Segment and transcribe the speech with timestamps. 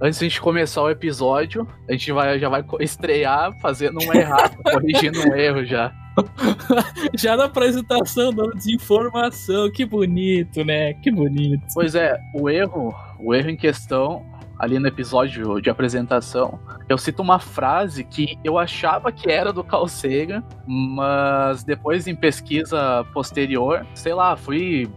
[0.00, 4.14] antes de a gente começar o episódio, a gente vai, já vai estrear fazendo um
[4.14, 5.92] errado, corrigindo um erro já.
[7.16, 9.70] já na apresentação, dando desinformação.
[9.70, 10.94] Que bonito, né?
[10.94, 11.62] Que bonito.
[11.74, 14.24] Pois é, o erro, o erro em questão,
[14.58, 16.58] ali no episódio de apresentação,
[16.88, 22.14] eu cito uma frase que eu achava que era do Carl Sagan, mas depois em
[22.14, 24.90] pesquisa posterior, sei lá, fui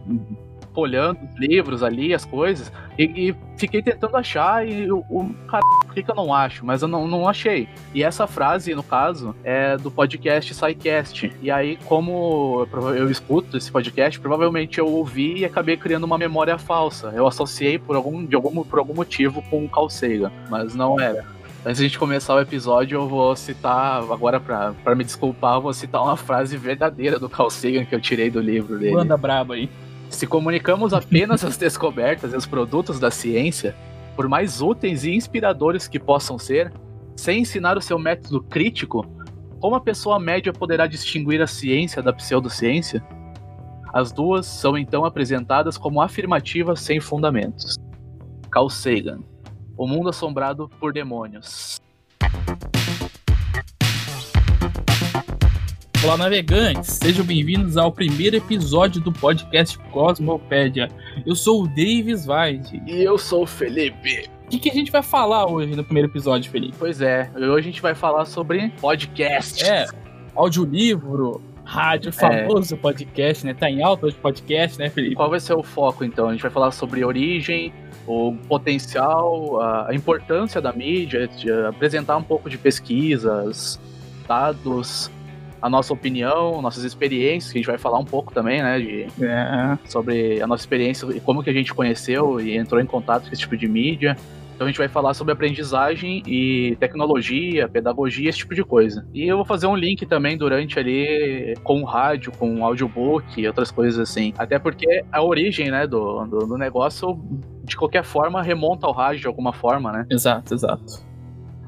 [0.82, 5.64] olhando os livros ali, as coisas, e, e fiquei tentando achar e o, o cara,
[5.86, 6.66] por que, que eu não acho?
[6.66, 7.68] Mas eu não, não achei.
[7.94, 11.32] E essa frase, no caso, é do podcast SciCast.
[11.42, 16.58] E aí, como eu, escuto esse podcast, provavelmente eu ouvi e acabei criando uma memória
[16.58, 17.12] falsa.
[17.16, 21.00] Eu associei por algum, de algum, por algum motivo com o Carl Sagan, mas não
[21.00, 21.26] era.
[21.66, 25.62] Antes de a gente começar o episódio, eu vou citar, agora para me desculpar, eu
[25.62, 28.94] vou citar uma frase verdadeira do Carl Sagan que eu tirei do livro dele.
[28.94, 29.70] Manda braba aí.
[30.14, 33.76] Se comunicamos apenas as descobertas e os produtos da ciência,
[34.16, 36.72] por mais úteis e inspiradores que possam ser,
[37.16, 39.04] sem ensinar o seu método crítico,
[39.60, 43.04] como a pessoa média poderá distinguir a ciência da pseudociência?
[43.92, 47.76] As duas são então apresentadas como afirmativas sem fundamentos.
[48.52, 49.20] Carl Sagan,
[49.76, 51.82] O Mundo Assombrado por Demônios.
[56.04, 57.00] Olá, navegantes!
[57.02, 60.90] Sejam bem-vindos ao primeiro episódio do podcast Cosmopédia.
[61.26, 62.84] Eu sou o Davis Weide.
[62.86, 64.30] E eu sou o Felipe.
[64.46, 66.76] O que, que, a gente vai falar hoje no primeiro episódio, Felipe?
[66.78, 69.64] Pois é, hoje a gente vai falar sobre podcast.
[69.64, 69.88] É,
[70.36, 72.12] audiolivro, rádio, é.
[72.12, 72.78] famoso é.
[72.78, 73.54] podcast, né?
[73.54, 75.16] Tá em alta hoje podcast, né, Felipe?
[75.16, 76.28] Qual vai ser o foco, então?
[76.28, 77.74] A gente vai falar sobre origem,
[78.06, 81.30] o potencial, a importância da mídia,
[81.70, 83.80] apresentar um pouco de pesquisas,
[84.28, 85.10] dados,
[85.64, 89.08] a nossa opinião, nossas experiências, que a gente vai falar um pouco também, né, de,
[89.24, 89.78] é.
[89.86, 93.34] sobre a nossa experiência e como que a gente conheceu e entrou em contato com
[93.34, 94.18] esse tipo de mídia.
[94.54, 99.08] Então a gente vai falar sobre aprendizagem e tecnologia, pedagogia, esse tipo de coisa.
[99.14, 103.40] E eu vou fazer um link também durante ali com o rádio, com o audiobook
[103.40, 104.34] e outras coisas assim.
[104.38, 107.18] Até porque a origem, né, do, do, do negócio,
[107.64, 110.06] de qualquer forma, remonta ao rádio de alguma forma, né?
[110.12, 111.13] Exato, exato.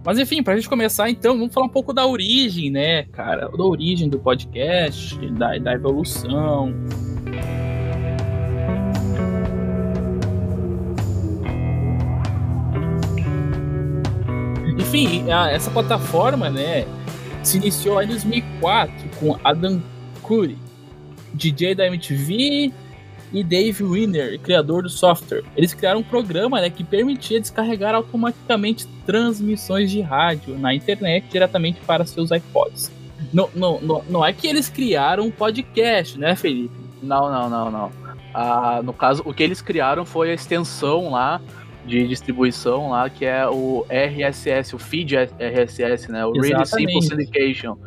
[0.05, 3.49] Mas enfim, pra gente começar então, vamos falar um pouco da origem, né, cara?
[3.49, 6.71] Da origem do podcast, da, da evolução.
[14.77, 16.85] Enfim, a, essa plataforma, né,
[17.41, 19.81] se iniciou em 2004 com Adam
[20.21, 20.55] Curry,
[21.33, 22.71] DJ da MTV,
[23.37, 25.43] e Dave Winner, criador do software.
[25.55, 31.79] Eles criaram um programa né, que permitia descarregar automaticamente transmissões de rádio na internet diretamente
[31.85, 32.91] para seus iPods.
[33.33, 36.73] Não, não, não, não é que eles criaram um podcast, né, Felipe?
[37.01, 37.91] Não, não, não, não.
[38.33, 41.41] Ah, no caso, o que eles criaram foi a extensão lá
[41.85, 46.25] de distribuição lá, que é o RSS, o feed RSS, né?
[46.25, 46.43] O Exatamente.
[46.43, 47.77] Really Simple Syndication,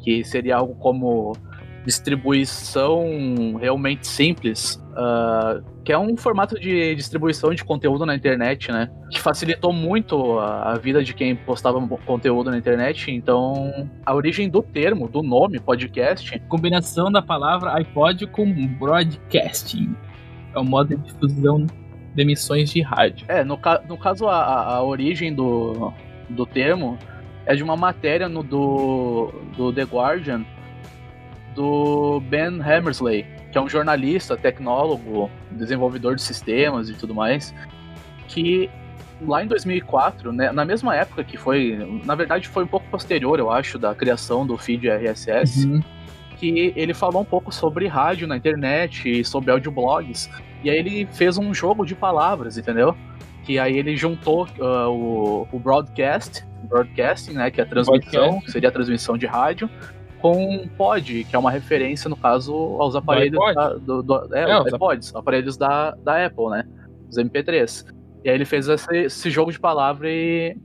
[0.00, 1.36] que seria algo como
[1.84, 8.90] distribuição realmente simples, uh, que é um formato de distribuição de conteúdo na internet, né?
[9.10, 13.10] Que facilitou muito a, a, vida de quem postava conteúdo na internet.
[13.10, 16.38] Então, a origem do termo, do nome podcast.
[16.48, 19.94] Combinação da palavra iPod com broadcasting.
[20.54, 21.66] É o modo de difusão
[22.14, 23.24] de emissões de rádio.
[23.28, 23.58] É, no,
[23.88, 25.92] no caso, a, a origem do,
[26.28, 26.98] do termo
[27.46, 30.44] é de uma matéria no, do, do The Guardian
[31.58, 37.52] do Ben Hammersley, que é um jornalista, tecnólogo, desenvolvedor de sistemas e tudo mais,
[38.28, 38.70] que
[39.20, 43.40] lá em 2004, né, na mesma época que foi, na verdade foi um pouco posterior,
[43.40, 45.82] eu acho, da criação do feed RSS, uhum.
[46.36, 50.30] que ele falou um pouco sobre rádio na internet e sobre audioblogs.
[50.62, 52.96] E aí ele fez um jogo de palavras, entendeu?
[53.42, 58.52] Que aí ele juntou uh, o, o broadcast, broadcasting, né, que é a transmissão, que
[58.52, 59.68] seria a transmissão de rádio,
[60.20, 64.60] com pod, que é uma referência, no caso, aos aparelhos da, do, do, é, é,
[64.60, 66.64] os iPods, aparelhos da, da Apple, né?
[67.08, 67.86] Os MP3.
[68.24, 70.56] E aí ele fez esse, esse jogo de palavra e.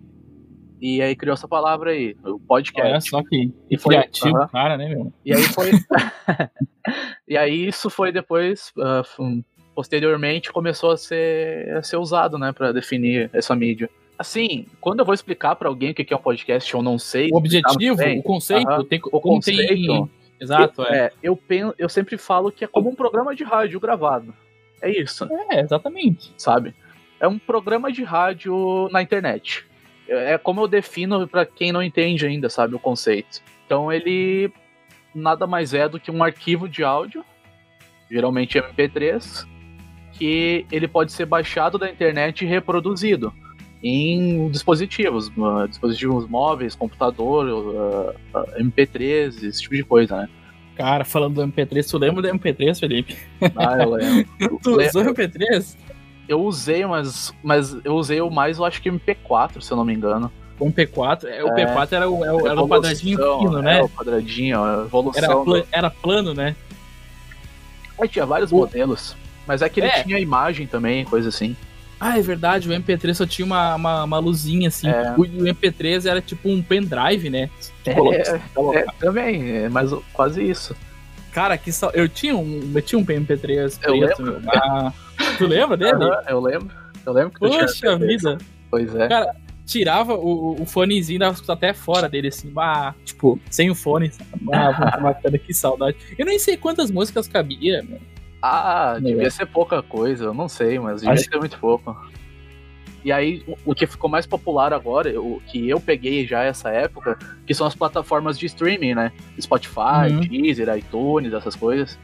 [0.82, 2.92] E aí criou essa palavra aí, o podcast.
[2.92, 5.14] Olha só que, e foi, criativo, cara, né, meu?
[5.24, 5.72] E aí foi.
[7.26, 8.74] e aí isso foi depois.
[8.78, 13.90] Uh, posteriormente começou a ser, a ser usado, né, para definir essa mídia.
[14.24, 17.30] Assim, quando eu vou explicar para alguém o que é um podcast, eu não sei.
[17.30, 19.68] O objetivo, o conceito, tem, o conceito.
[19.68, 20.10] Tem...
[20.40, 20.98] Exato, eu, é.
[20.98, 21.12] é.
[21.22, 24.34] eu, penso, eu sempre falo que é como um programa de rádio gravado.
[24.82, 25.28] É isso.
[25.52, 26.32] É, exatamente.
[26.38, 26.74] Sabe?
[27.20, 29.66] É um programa de rádio na internet.
[30.08, 33.42] É, é como eu defino para quem não entende ainda, sabe, o conceito.
[33.66, 34.50] Então ele
[35.14, 37.26] nada mais é do que um arquivo de áudio,
[38.10, 39.46] geralmente MP3,
[40.14, 43.34] que ele pode ser baixado da internet e reproduzido.
[43.84, 50.30] Em dispositivos, uh, dispositivos móveis, computador, uh, MP3, esse tipo de coisa, né?
[50.76, 53.18] Cara, falando do MP3, tu lembra do MP3, Felipe?
[53.56, 54.30] Ah, eu lembro.
[54.64, 55.76] tu usou MP3?
[56.28, 59.84] Eu usei, mas, mas eu usei o mais, eu acho que MP4, se eu não
[59.84, 60.32] me engano.
[60.58, 63.80] O MP4, é, o P4 era o, era, era o quadradinho fino, né?
[63.80, 65.24] É, o quadradinho, a evolução.
[65.24, 66.56] Era, pl era plano, né?
[68.00, 68.56] Aí tinha vários o...
[68.56, 69.16] modelos.
[69.46, 70.04] Mas é que ele é.
[70.04, 71.56] tinha imagem também, coisa assim.
[72.00, 74.88] Ah, é verdade, o MP3 só tinha uma, uma, uma luzinha assim.
[74.88, 75.14] É.
[75.18, 77.50] O, o, MP3 era tipo um pendrive, né?
[77.86, 78.38] É,
[78.78, 80.76] é, também, é mas quase isso.
[81.32, 83.80] Cara, que só, eu tinha um, eu tinha um MP3 preto.
[83.84, 84.42] Eu lembro.
[84.48, 84.94] Ah,
[85.38, 85.94] tu lembra dele?
[85.94, 86.72] Uhum, eu lembro.
[87.06, 88.38] Eu lembro que Poxa vida.
[88.70, 89.08] Pois é.
[89.08, 89.36] Cara,
[89.66, 94.12] tirava o, o fonezinho, dava até fora dele, assim, bah, tipo, sem o fone.
[94.52, 95.98] Ah, bacana, que saudade.
[96.18, 98.02] Eu nem sei quantas músicas cabia, mano.
[98.46, 101.24] Ah, devia ser pouca coisa, eu não sei, mas devia Acho...
[101.24, 101.96] ser muito pouco.
[103.02, 107.18] E aí, o que ficou mais popular agora, o que eu peguei já essa época,
[107.48, 109.14] que são as plataformas de streaming, né?
[109.40, 110.20] Spotify, uhum.
[110.20, 111.98] Deezer, iTunes, essas coisas.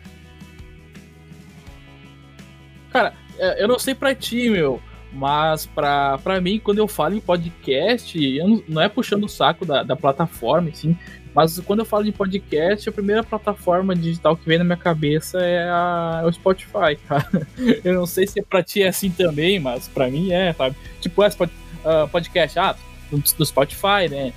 [2.89, 4.81] Cara, é, eu não sei pra ti, meu,
[5.11, 9.65] mas pra, pra mim, quando eu falo em podcast, não, não, é puxando o saco
[9.65, 10.97] da, da plataforma, assim,
[11.33, 15.39] mas quando eu falo de podcast, a primeira plataforma digital que vem na minha cabeça
[15.39, 17.47] é, a, é o Spotify, cara.
[17.83, 20.75] Eu não sei se pra ti é assim também, mas pra mim é, sabe?
[20.99, 22.75] Tipo, é uh, podcast, ah,
[23.11, 24.33] do, Spotify, né?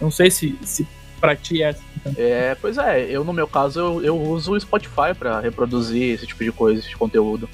[0.00, 0.86] Não sei se, se
[1.20, 2.24] pra ti é assim também.
[2.24, 6.26] É, pois é, eu no meu caso eu, eu uso o Spotify pra reproduzir esse
[6.26, 7.48] tipo de coisa, esse tipo de conteúdo.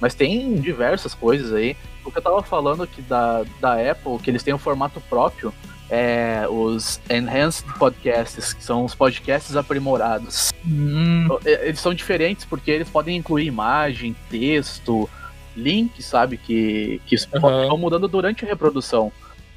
[0.00, 1.76] Mas tem diversas coisas aí.
[2.04, 5.52] O que eu tava falando aqui da, da Apple, que eles têm um formato próprio,
[5.90, 10.52] é, os Enhanced Podcasts, que são os podcasts aprimorados.
[10.66, 11.26] Hum.
[11.44, 15.08] Eles são diferentes porque eles podem incluir imagem, texto,
[15.56, 16.36] link, sabe?
[16.36, 17.68] Que, que uhum.
[17.68, 19.10] vão mudando durante a reprodução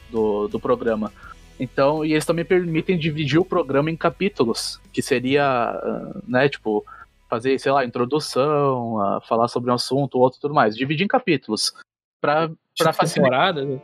[0.09, 1.11] do, do programa.
[1.59, 5.79] Então, e eles também permitem dividir o programa em capítulos, que seria,
[6.27, 6.83] né, tipo,
[7.29, 10.75] fazer, sei lá, introdução, falar sobre um assunto, outro tudo mais.
[10.75, 11.71] Dividir em capítulos.
[12.19, 13.57] Pra, pra tipo facilitar.
[13.57, 13.81] Assim.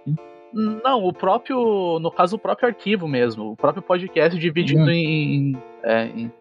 [0.57, 1.99] Não, o próprio.
[1.99, 3.51] No caso, o próprio arquivo mesmo.
[3.51, 4.89] O próprio podcast dividido uhum.
[4.89, 6.31] em, é, em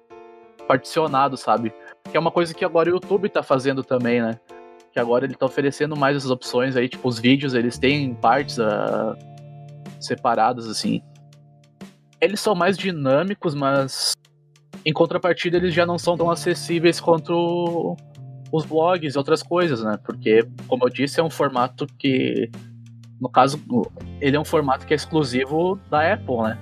[0.66, 1.70] particionado, sabe?
[2.10, 4.40] Que é uma coisa que agora o YouTube tá fazendo também, né?
[4.90, 8.56] Que agora ele tá oferecendo mais essas opções aí, tipo, os vídeos, eles têm partes
[8.56, 9.14] uh,
[10.00, 11.02] separadas, assim.
[12.18, 14.14] Eles são mais dinâmicos, mas
[14.82, 17.94] em contrapartida eles já não são tão acessíveis quanto
[18.50, 19.98] os blogs e outras coisas, né?
[20.02, 22.50] Porque, como eu disse, é um formato que
[23.20, 23.60] no caso,
[24.20, 26.58] ele é um formato que é exclusivo da Apple, né?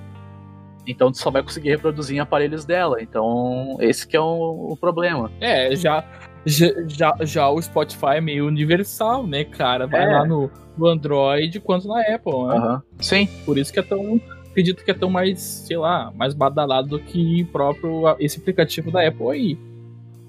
[0.87, 3.03] Então tu só vai conseguir reproduzir em aparelhos dela.
[3.03, 5.31] Então, esse que é o, o problema.
[5.41, 6.05] É, já,
[6.47, 9.87] já, já o Spotify é meio universal, né, cara?
[9.87, 10.06] Vai é.
[10.06, 12.55] lá no, no Android quanto na Apple, né?
[12.55, 12.81] Uhum.
[13.01, 13.29] Sim.
[13.45, 14.21] Por isso que é tão.
[14.51, 19.06] Acredito que é tão mais, sei lá, mais badalado do que próprio esse aplicativo da
[19.06, 19.59] Apple aí.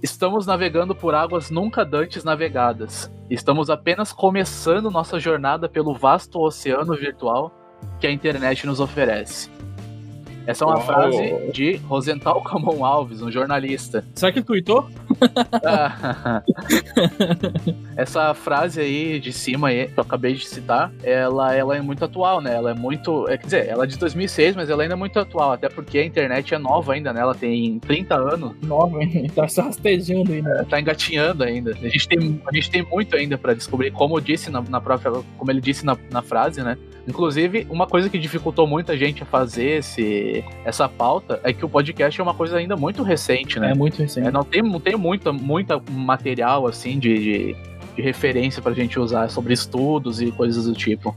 [0.06, 3.12] Estamos navegando por águas nunca dantes navegadas.
[3.28, 7.52] Estamos apenas começando nossa jornada pelo vasto oceano virtual
[8.00, 9.50] que a internet nos oferece.
[10.46, 14.06] Essa é uma frase de Rosenthal Camon Alves, um jornalista.
[14.14, 14.88] Será que ele tweetou?
[17.96, 22.04] Essa frase aí de cima aí, que eu acabei de citar, ela, ela é muito
[22.04, 22.54] atual, né?
[22.54, 23.28] Ela é muito.
[23.30, 25.98] É, quer dizer, ela é de 2006, mas ela ainda é muito atual, até porque
[25.98, 27.22] a internet é nova ainda, né?
[27.22, 28.54] Ela tem 30 anos.
[28.62, 29.30] Nova, hein?
[29.34, 30.62] Tá só rastejando ainda.
[30.62, 31.72] É, tá engatinhando ainda.
[31.72, 35.12] A gente tem, a gente tem muito ainda para descobrir, como disse na, na própria.
[35.38, 36.78] Como ele disse na, na frase, né?
[37.08, 41.70] Inclusive, uma coisa que dificultou muita gente a fazer esse, essa pauta é que o
[41.70, 43.72] podcast é uma coisa ainda muito recente, né?
[43.72, 44.28] É muito recente.
[44.28, 47.56] É, não tem, não tem muita, muita material assim de, de,
[47.96, 51.16] de referência pra gente usar sobre estudos e coisas do tipo.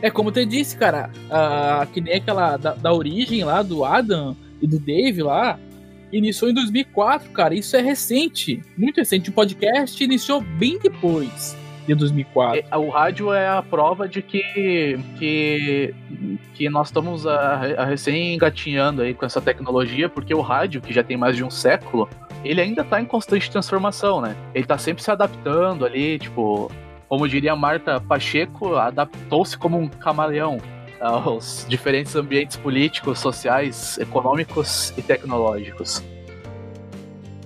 [0.00, 4.36] É como tu disse, cara, uh, que nem aquela da, da origem lá do Adam
[4.60, 5.58] e do Dave lá,
[6.12, 7.54] iniciou em 2004, cara.
[7.54, 9.30] Isso é recente, muito recente.
[9.30, 11.56] O podcast iniciou bem depois
[11.86, 12.64] de 2004.
[12.70, 15.94] É, o rádio é a prova de que, que,
[16.54, 20.92] que nós estamos a, a recém engatinhando aí com essa tecnologia, porque o rádio, que
[20.92, 22.08] já tem mais de um século,
[22.44, 24.36] ele ainda está em constante transformação, né?
[24.54, 26.70] Ele está sempre se adaptando ali, tipo,
[27.08, 30.58] como diria Marta Pacheco, adaptou-se como um camaleão
[31.00, 36.02] aos diferentes ambientes políticos, sociais, econômicos e tecnológicos.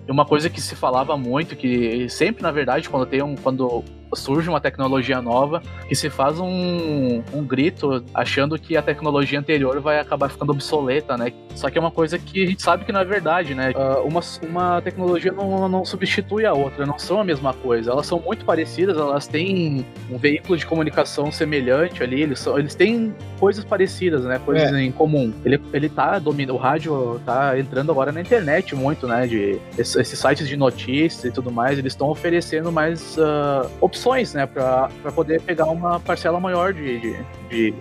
[0.07, 3.85] E uma coisa que se falava muito, que sempre, na verdade, quando tem um, quando
[4.14, 9.81] surge uma tecnologia nova que se faz um, um grito achando que a tecnologia anterior
[9.81, 11.33] vai acabar ficando obsoleta, né?
[11.54, 13.73] Só que é uma coisa que a gente sabe que não é verdade, né?
[13.73, 17.90] Uh, uma, uma tecnologia não, não substitui a outra, não são a mesma coisa.
[17.90, 22.75] Elas são muito parecidas, elas têm um veículo de comunicação semelhante ali, eles, são, eles
[22.75, 24.40] têm coisas parecidas, né?
[24.45, 24.83] Coisas é.
[24.83, 25.33] em comum.
[25.45, 29.26] Ele, ele tá dominando, o rádio tá entrando agora na internet muito, né?
[29.26, 34.02] De esses sites de notícias e tudo mais, eles estão oferecendo mais uh, opções,
[34.35, 34.47] né?
[34.47, 37.75] Pra, pra poder pegar uma parcela maior de, de, de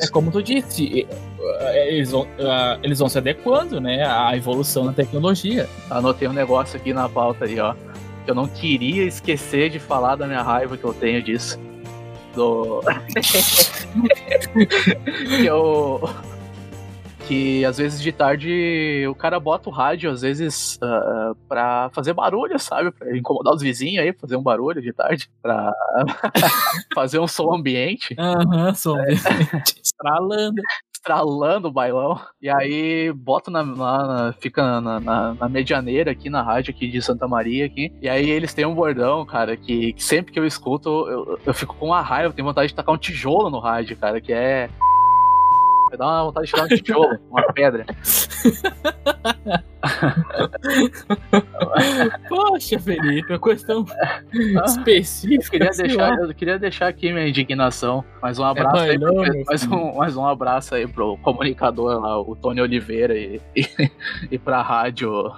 [0.00, 1.06] É como tu disse,
[1.74, 4.06] eles vão, uh, eles vão se adequando, né?
[4.06, 5.68] À evolução da tecnologia.
[5.90, 7.74] Anotei um negócio aqui na pauta ali, ó.
[8.26, 11.58] Eu não queria esquecer de falar da minha raiva que eu tenho disso.
[12.34, 12.80] Do.
[15.38, 16.08] que eu
[17.26, 22.12] que às vezes de tarde o cara bota o rádio, às vezes, uh, pra fazer
[22.12, 22.90] barulho, sabe?
[22.92, 25.72] Pra incomodar os vizinhos aí, fazer um barulho de tarde, pra
[26.94, 28.14] fazer um som ambiente.
[28.18, 29.80] Aham, uhum, som ambiente.
[29.82, 30.62] Estralando.
[30.94, 32.20] Estralando o bailão.
[32.40, 37.00] E aí bota na, na fica na, na, na, medianeira aqui na rádio aqui de
[37.00, 37.92] Santa Maria aqui.
[38.02, 41.54] E aí eles têm um bordão, cara, que, que sempre que eu escuto, eu, eu
[41.54, 44.32] fico com uma raiva, eu tenho vontade de tacar um tijolo no rádio, cara, que
[44.32, 44.68] é
[45.96, 47.86] Dá uma vontade de tirar um tijolo, uma pedra.
[52.28, 53.84] Poxa, Felipe, uma questão
[54.64, 55.50] específica.
[55.50, 58.04] Queria deixar, eu queria deixar aqui minha indignação.
[58.20, 59.14] Mais um abraço é aí, pro,
[59.46, 63.66] mais, um, mais um abraço aí pro comunicador lá, o Tony Oliveira, e, e,
[64.32, 65.30] e pra rádio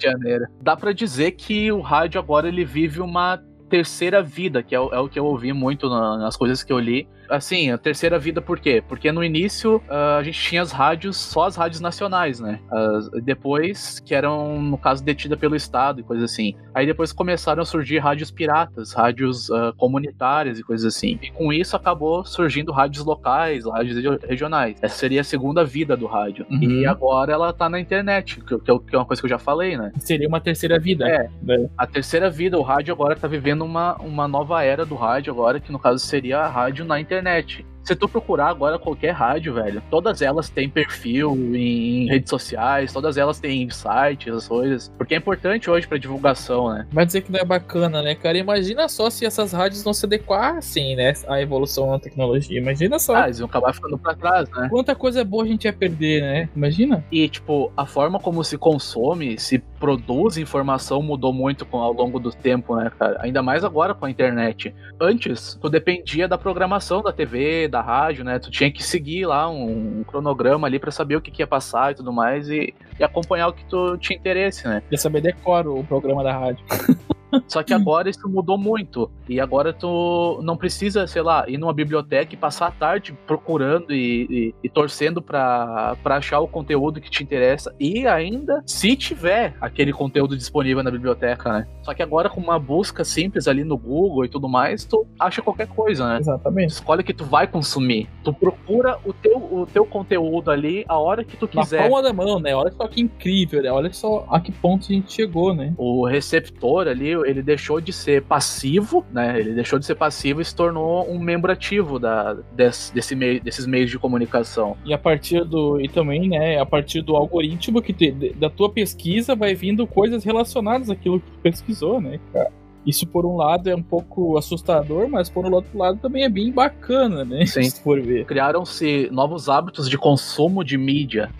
[0.00, 0.46] Janeiro.
[0.60, 4.94] Dá pra dizer que o rádio agora ele vive uma terceira vida, que é o,
[4.94, 8.18] é o que eu ouvi muito na, nas coisas que eu li assim, a terceira
[8.18, 8.82] vida por quê?
[8.86, 12.60] Porque no início uh, a gente tinha as rádios, só as rádios nacionais, né?
[12.70, 16.54] Uh, depois, que eram, no caso, detidas pelo Estado e coisas assim.
[16.74, 21.18] Aí depois começaram a surgir rádios piratas, rádios uh, comunitárias e coisas assim.
[21.22, 24.76] E com isso acabou surgindo rádios locais, rádios regionais.
[24.82, 26.46] Essa seria a segunda vida do rádio.
[26.50, 26.62] Uhum.
[26.62, 29.76] E agora ela tá na internet, que, que, é uma coisa que eu já falei,
[29.76, 29.92] né?
[29.98, 31.08] Seria uma terceira vida.
[31.08, 31.28] É.
[31.42, 31.68] Né?
[31.76, 35.60] A terceira vida, o rádio agora tá vivendo uma, uma nova era do rádio agora,
[35.60, 37.64] que no caso seria a rádio na internet internet.
[37.84, 43.18] Se tu procurar agora qualquer rádio, velho, todas elas têm perfil em redes sociais, todas
[43.18, 44.90] elas têm sites, as coisas.
[44.96, 46.86] Porque é importante hoje pra divulgação, né?
[46.90, 48.38] Vai dizer que não é bacana, né, cara?
[48.38, 51.12] Imagina só se essas rádios não se adequassem, né?
[51.28, 52.58] À evolução da tecnologia.
[52.58, 53.16] Imagina só.
[53.16, 54.68] Ah, eles iam acabar ficando pra trás, né?
[54.70, 56.48] Quanta coisa boa a gente ia perder, né?
[56.56, 57.04] Imagina.
[57.12, 62.18] E, tipo, a forma como se consome, se produz informação mudou muito com, ao longo
[62.18, 63.18] do tempo, né, cara?
[63.20, 64.74] Ainda mais agora com a internet.
[64.98, 68.38] Antes, tu dependia da programação da TV, da rádio, né?
[68.38, 71.46] Tu tinha que seguir lá um, um cronograma ali para saber o que, que, ia
[71.46, 74.82] passar e tudo mais e, e, acompanhar o que tu tinha interesse, né?
[74.90, 76.64] Ia saber decoro o programa da rádio.
[77.48, 79.10] Só que agora isso mudou muito.
[79.28, 83.92] E agora tu não precisa, sei lá, ir numa biblioteca e passar a tarde procurando
[83.92, 87.74] e, e, e torcendo para achar o conteúdo que te interessa.
[87.78, 91.66] E ainda, se tiver aquele conteúdo disponível na biblioteca, né?
[91.82, 95.42] Só que agora com uma busca simples ali no Google e tudo mais, tu acha
[95.42, 96.18] qualquer coisa, né?
[96.18, 96.70] Exatamente.
[96.70, 98.08] escolhe o que tu vai consumir.
[98.22, 101.82] Tu procura o teu, o teu conteúdo ali a hora que tu quiser.
[101.82, 102.54] Na palma da mão, né?
[102.54, 103.70] Olha só que incrível, né?
[103.70, 105.74] Olha só a que ponto a gente chegou, né?
[105.76, 109.38] O receptor ali, ele deixou de ser passivo, né?
[109.38, 113.42] Ele deixou de ser passivo e se tornou um membro ativo da, desse, desse meio,
[113.42, 114.76] desses meios de comunicação.
[114.84, 115.80] E a partir do.
[115.80, 116.58] E também, né?
[116.58, 121.30] A partir do algoritmo que te, da tua pesquisa vai vindo coisas relacionadas àquilo que
[121.30, 122.50] tu pesquisou, né, cara?
[122.86, 126.52] Isso, por um lado, é um pouco assustador, mas por outro lado também é bem
[126.52, 127.46] bacana, né?
[127.46, 127.62] Sim.
[127.62, 128.26] Se for ver.
[128.26, 131.30] Criaram-se novos hábitos de consumo de mídia,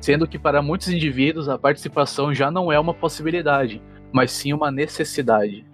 [0.00, 3.82] sendo que para muitos indivíduos a participação já não é uma possibilidade
[4.14, 5.66] mas sim uma necessidade.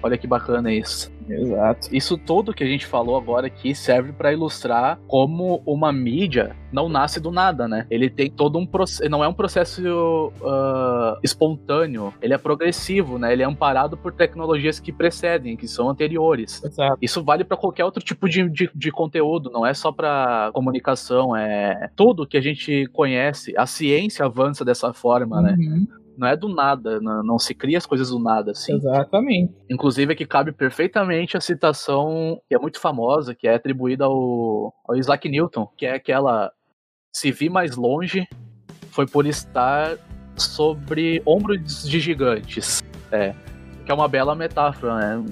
[0.00, 1.12] Olha que bacana isso.
[1.28, 1.88] Exato.
[1.92, 6.88] Isso tudo que a gente falou agora aqui serve para ilustrar como uma mídia não
[6.88, 7.86] nasce do nada, né?
[7.90, 13.32] Ele tem todo um processo, não é um processo uh, espontâneo, ele é progressivo, né?
[13.32, 16.62] Ele é amparado por tecnologias que precedem, que são anteriores.
[16.62, 16.96] Exato.
[17.02, 21.36] Isso vale para qualquer outro tipo de, de, de, conteúdo, não é só para comunicação,
[21.36, 23.52] é tudo que a gente conhece.
[23.56, 25.56] A ciência avança dessa forma, né?
[25.58, 25.80] uhum.
[25.80, 25.86] né?
[26.18, 28.74] Não é do nada, não, não, se cria as coisas do nada, assim.
[28.74, 29.54] Exatamente.
[29.70, 34.96] Inclusive, aqui cabe perfeitamente a citação que é muito famosa, que é atribuída ao, ao
[34.96, 36.50] Isaac Newton, que é aquela:
[37.12, 38.26] se vi mais longe,
[38.90, 39.96] foi por estar
[40.36, 42.82] sobre ombros de gigantes.
[43.12, 43.32] É.
[43.86, 45.24] Que é uma bela metáfora, né?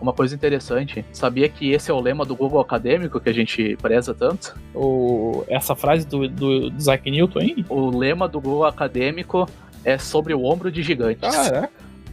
[0.00, 3.76] Uma coisa interessante, sabia que esse é o lema do Google Acadêmico que a gente
[3.82, 4.58] preza tanto?
[4.74, 7.66] O, essa frase do, do Isaac Newton aí?
[7.68, 9.46] O lema do Google Acadêmico
[9.84, 11.34] é sobre o ombro de gigantes.
[11.34, 11.70] Caraca.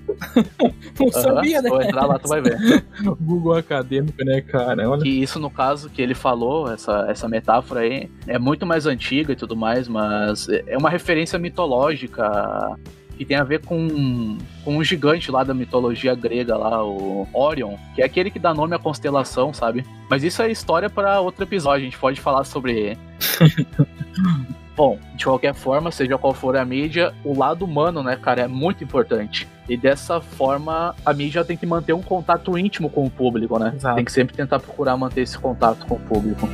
[1.00, 1.70] Não sabia, né?
[1.70, 2.58] Vou entrar lá, tu vai ver.
[3.20, 4.90] Google acadêmico, né, cara?
[4.90, 5.02] Olha.
[5.02, 9.34] Que isso, no caso, que ele falou, essa, essa metáfora aí, é muito mais antiga
[9.34, 12.78] e tudo mais, mas é uma referência mitológica
[13.18, 17.76] que tem a ver com, com um gigante lá da mitologia grega lá, o Orion,
[17.96, 19.84] que é aquele que dá nome à constelação, sabe?
[20.08, 22.96] Mas isso é história para outro episódio, a gente pode falar sobre
[24.78, 28.48] Bom, de qualquer forma, seja qual for a mídia, o lado humano, né, cara, é
[28.48, 29.48] muito importante.
[29.68, 33.74] E dessa forma, a mídia tem que manter um contato íntimo com o público, né?
[33.76, 33.96] Exato.
[33.96, 36.48] Tem que sempre tentar procurar manter esse contato com o público.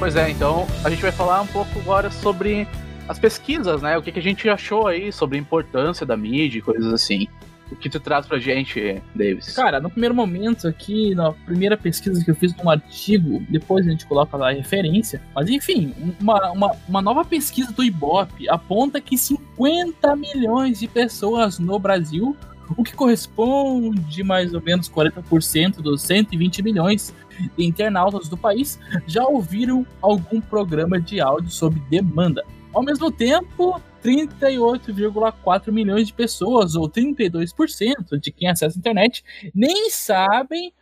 [0.00, 2.66] Pois é, então a gente vai falar um pouco agora sobre
[3.08, 3.96] as pesquisas, né?
[3.96, 7.28] O que, que a gente achou aí sobre a importância da mídia e coisas assim.
[7.74, 9.52] O que tu traz pra gente, Davis?
[9.52, 13.90] Cara, no primeiro momento aqui, na primeira pesquisa que eu fiz num artigo, depois a
[13.90, 19.00] gente coloca lá a referência, mas enfim, uma, uma, uma nova pesquisa do Ibope aponta
[19.00, 22.36] que 50 milhões de pessoas no Brasil,
[22.76, 27.12] o que corresponde mais ou menos 40% dos 120 milhões
[27.58, 32.44] de internautas do país, já ouviram algum programa de áudio sob demanda.
[32.74, 39.88] Ao mesmo tempo, 38,4 milhões de pessoas, ou 32% de quem acessa a internet, nem
[39.90, 40.72] sabem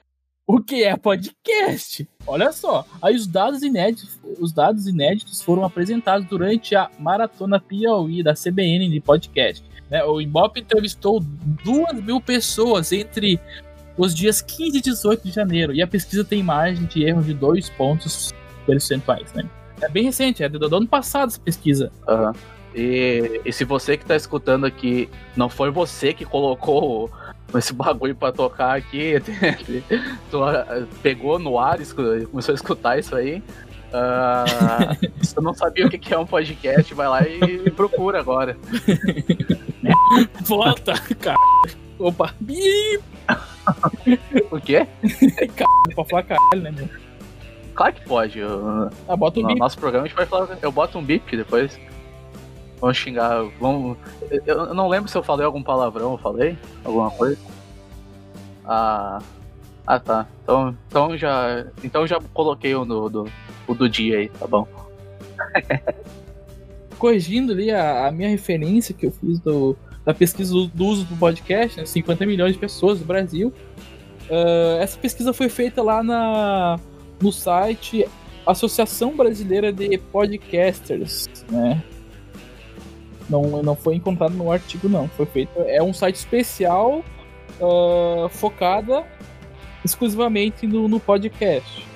[0.46, 2.08] o que é podcast.
[2.26, 8.22] Olha só, aí os dados inéditos, os dados inéditos foram apresentados durante a Maratona Piauí
[8.22, 9.64] da CBN de podcast.
[9.90, 10.02] Né?
[10.04, 13.38] O Ibope entrevistou 2 mil pessoas entre
[13.96, 17.34] os dias 15 e 18 de janeiro, e a pesquisa tem margem de erro de
[17.34, 18.32] 2 pontos
[18.66, 19.32] percentuais.
[19.34, 19.48] Né?
[19.82, 21.92] É bem recente, é do, do ano passado essa pesquisa.
[22.08, 22.32] Aham.
[22.74, 27.10] E, e se você que tá escutando aqui não foi você que colocou
[27.54, 29.14] esse bagulho pra tocar aqui,
[30.34, 33.42] ah, pegou no ar e começou a escutar isso aí.
[35.20, 38.56] se tu não sabia o que é um podcast, vai lá e procura agora.
[40.42, 41.36] Volta, cara.
[41.98, 42.34] Opa,
[44.50, 44.86] O quê?
[45.94, 46.88] pra falar caralho, né, meu?
[47.74, 48.38] Claro que pode.
[48.38, 49.58] eu- Ah, bota o no bip.
[49.60, 50.58] nosso programa a gente vai falar.
[50.60, 51.78] Eu boto um bip depois.
[52.80, 53.44] Vamos xingar.
[53.60, 53.96] Vamos.
[54.46, 56.58] Eu, não lembro se eu falei algum palavrão, eu falei?
[56.84, 57.38] Alguma coisa?
[58.64, 59.20] Ah.
[59.86, 60.26] Ah tá.
[60.42, 61.64] Então, então já.
[61.82, 63.28] Então já coloquei o do, do,
[63.66, 64.66] o do dia aí, tá bom.
[66.98, 71.04] corrigindo ali a, a minha referência que eu fiz do, da pesquisa do, do uso
[71.04, 73.52] do podcast, né, 50 milhões de pessoas no Brasil.
[74.30, 76.78] Ah, essa pesquisa foi feita lá na,
[77.22, 78.06] no site
[78.44, 81.82] Associação Brasileira de Podcasters, né?
[83.30, 85.08] Não, não foi encontrado no artigo, não.
[85.08, 85.52] Foi feito.
[85.60, 87.04] É um site especial
[87.60, 89.06] ah, focada
[89.84, 91.86] exclusivamente no, no podcast.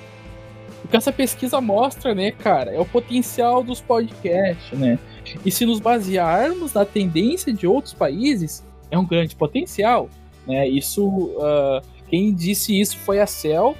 [0.83, 4.97] O que essa pesquisa mostra, né, cara, é o potencial dos podcasts, né?
[5.45, 10.09] E se nos basearmos na tendência de outros países, é um grande potencial,
[10.47, 10.67] né?
[10.67, 13.75] Isso, ah, quem disse isso foi a Cel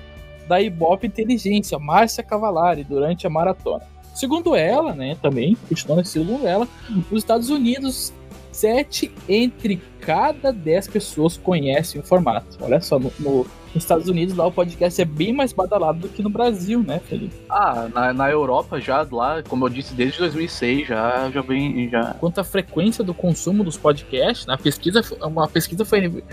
[0.47, 3.83] da Ibope Inteligência, Márcia Cavalari, durante a maratona.
[4.13, 8.11] Segundo ela, né, também, continuando segundo ela, nos Estados Unidos,
[8.51, 12.57] sete entre cada dez pessoas conhecem o formato.
[12.61, 16.09] Olha só, no, no- nos Estados Unidos lá o podcast é bem mais badalado do
[16.09, 17.35] que no Brasil, né, Felipe?
[17.47, 21.87] Ah, na, na Europa já, lá, como eu disse, desde 2006 já, já vem.
[21.89, 22.15] Já...
[22.15, 26.23] quanto à frequência do consumo dos podcasts, na pesquisa, uma pesquisa foi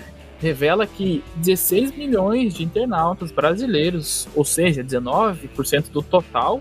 [0.45, 6.61] revela que 16 milhões de internautas brasileiros, ou seja, 19% do total,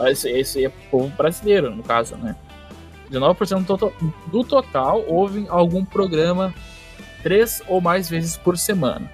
[0.00, 2.34] esse, esse é povo brasileiro, no caso, né?
[3.10, 3.92] 19% do,
[4.30, 6.54] do total ouvem algum programa
[7.22, 9.10] três ou mais vezes por semana.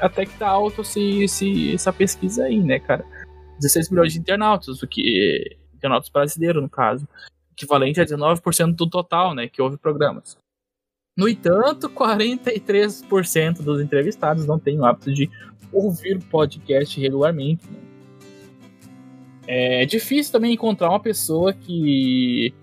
[0.00, 3.04] Até que tá alto esse, esse- essa pesquisa aí, né, cara?
[3.60, 7.06] 16 milhões de internautas, o que internautas brasileiros, no caso
[7.52, 10.36] equivalente a 19% do total, né, que houve programas.
[11.16, 15.30] No entanto, 43% dos entrevistados não têm o hábito de
[15.70, 17.66] ouvir podcast regularmente.
[17.66, 17.78] né.
[19.46, 22.54] É difícil também encontrar uma pessoa que,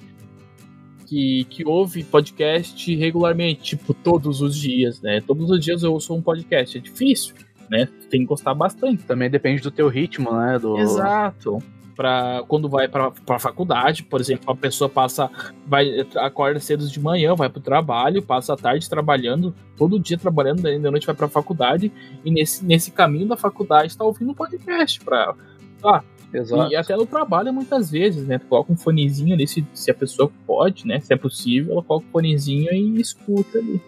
[1.06, 5.22] que que ouve podcast regularmente, tipo todos os dias, né?
[5.22, 7.36] Todos os dias eu ouço um podcast, é difícil,
[7.70, 7.88] né?
[8.10, 9.04] Tem que gostar bastante.
[9.04, 10.58] Também depende do teu ritmo, né?
[10.58, 10.80] Do...
[10.80, 11.62] Exato.
[12.00, 15.30] Pra, quando vai pra, pra faculdade, por exemplo, a pessoa passa,
[15.68, 20.62] vai, acorda cedo de manhã, vai pro trabalho, passa a tarde trabalhando, todo dia trabalhando,
[20.62, 21.92] daí de noite vai pra faculdade,
[22.24, 25.36] e nesse, nesse caminho da faculdade tá ouvindo um podcast pra.
[25.84, 26.02] Ah,
[26.34, 26.72] Exato.
[26.72, 28.40] e até no trabalho muitas vezes, né?
[28.40, 31.02] Tu coloca um fonezinho ali, se, se a pessoa pode, né?
[31.02, 33.82] Se é possível, ela coloca o fonezinho e escuta ali.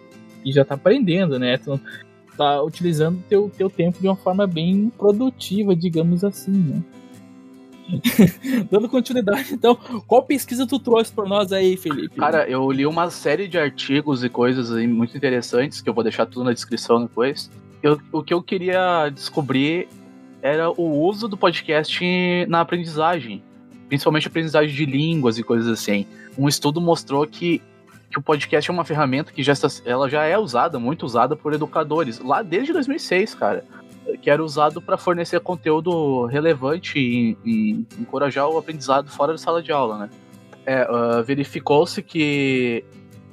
[0.44, 1.56] E já tá aprendendo, né?
[1.56, 1.80] Tu,
[2.36, 6.82] tá utilizando teu, teu tempo de uma forma bem produtiva, digamos assim, né?
[8.70, 9.74] Dando continuidade, então,
[10.06, 12.16] qual pesquisa tu trouxe para nós aí, Felipe?
[12.16, 16.26] Cara, eu li uma série de artigos e coisas muito interessantes, que eu vou deixar
[16.26, 17.50] tudo na descrição depois.
[17.82, 19.88] Eu, o que eu queria descobrir
[20.40, 22.00] era o uso do podcast
[22.48, 23.42] na aprendizagem,
[23.88, 26.06] principalmente aprendizagem de línguas e coisas assim.
[26.36, 27.60] Um estudo mostrou que,
[28.10, 31.36] que o podcast é uma ferramenta que já, está, ela já é usada, muito usada
[31.36, 33.64] por educadores, lá desde 2006, cara
[34.20, 39.62] que era usado para fornecer conteúdo relevante e, e, encorajar o aprendizado fora da sala
[39.62, 40.10] de aula, né?
[40.64, 42.84] É, uh, verificou-se que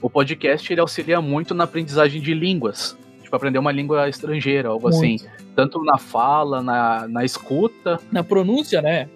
[0.02, 4.88] o podcast ele auxilia muito na aprendizagem de línguas, tipo aprender uma língua estrangeira, algo
[4.88, 5.10] assim.
[5.10, 5.26] muito.
[5.26, 9.10] assim, tanto na fala, na, na escuta, na pronúncia, né?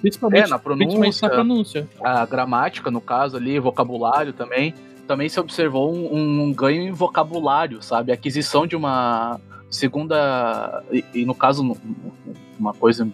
[0.00, 4.74] Principalmente, é, na pronúncia, na pronúncia, a gramática no caso ali, vocabulário também.
[5.06, 8.10] Também se observou um, um ganho em vocabulário, sabe?
[8.10, 9.40] A aquisição de uma
[9.74, 11.76] Segunda, e, e, no caso,
[12.56, 13.08] uma coisa,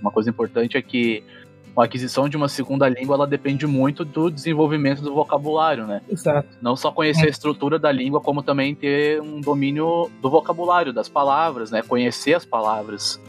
[0.00, 1.22] uma coisa importante é que
[1.76, 6.00] a aquisição de uma segunda língua ela depende muito do desenvolvimento do vocabulário, né?
[6.08, 6.48] Exato.
[6.62, 11.06] Não só conhecer a estrutura da língua, como também ter um domínio do vocabulário, das
[11.06, 11.82] palavras, né?
[11.82, 13.20] Conhecer as palavras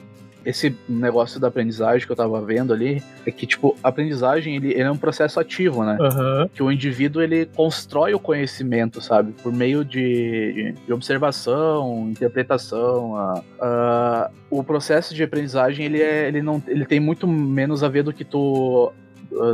[0.46, 4.72] esse negócio da aprendizagem que eu tava vendo ali é que, tipo, a aprendizagem ele,
[4.72, 5.98] ele é um processo ativo, né?
[6.00, 6.50] Uhum.
[6.54, 9.34] Que o indivíduo ele constrói o conhecimento, sabe?
[9.42, 13.16] Por meio de, de observação, interpretação.
[13.18, 17.88] A, a, o processo de aprendizagem ele, é, ele, não, ele tem muito menos a
[17.88, 18.94] ver do que tu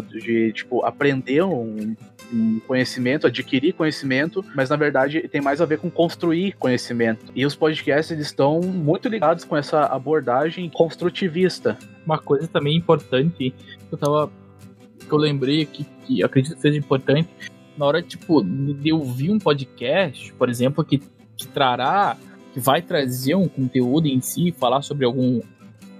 [0.09, 1.95] de tipo aprender um,
[2.33, 7.25] um, conhecimento, adquirir conhecimento, mas na verdade tem mais a ver com construir conhecimento.
[7.35, 11.77] E os podcasts eles estão muito ligados com essa abordagem construtivista.
[12.05, 13.53] Uma coisa também importante que
[13.91, 14.31] eu tava
[14.99, 17.29] que eu lembrei aqui que acredito que seja importante
[17.77, 21.01] na hora tipo de ouvir um podcast, por exemplo, que,
[21.37, 22.17] que trará
[22.53, 25.41] que vai trazer um conteúdo em si, falar sobre algum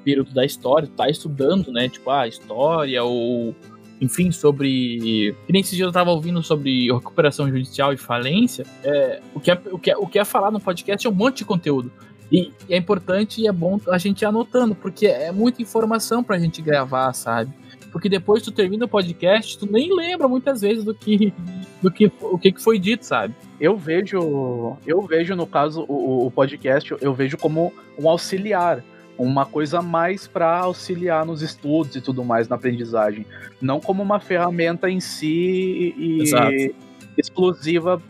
[0.03, 1.87] período da história, tá estudando, né?
[1.87, 3.55] Tipo, a ah, história ou
[4.01, 5.35] enfim, sobre.
[5.45, 8.65] Que nem esse dia eu tava ouvindo sobre recuperação judicial e falência.
[8.83, 11.13] É, o, que é, o, que é, o que é falar no podcast é um
[11.13, 11.91] monte de conteúdo.
[12.31, 16.23] E, e é importante e é bom a gente ir anotando, porque é muita informação
[16.23, 17.51] pra gente gravar, sabe?
[17.91, 21.33] Porque depois tu termina o podcast, tu nem lembra muitas vezes do que
[21.81, 23.35] do que o que foi dito, sabe?
[23.59, 28.83] Eu vejo, eu vejo no caso o, o podcast, eu vejo como um auxiliar
[29.23, 33.25] uma coisa a mais para auxiliar nos estudos e tudo mais na aprendizagem,
[33.61, 36.75] não como uma ferramenta em si e Exato.
[37.17, 38.01] exclusiva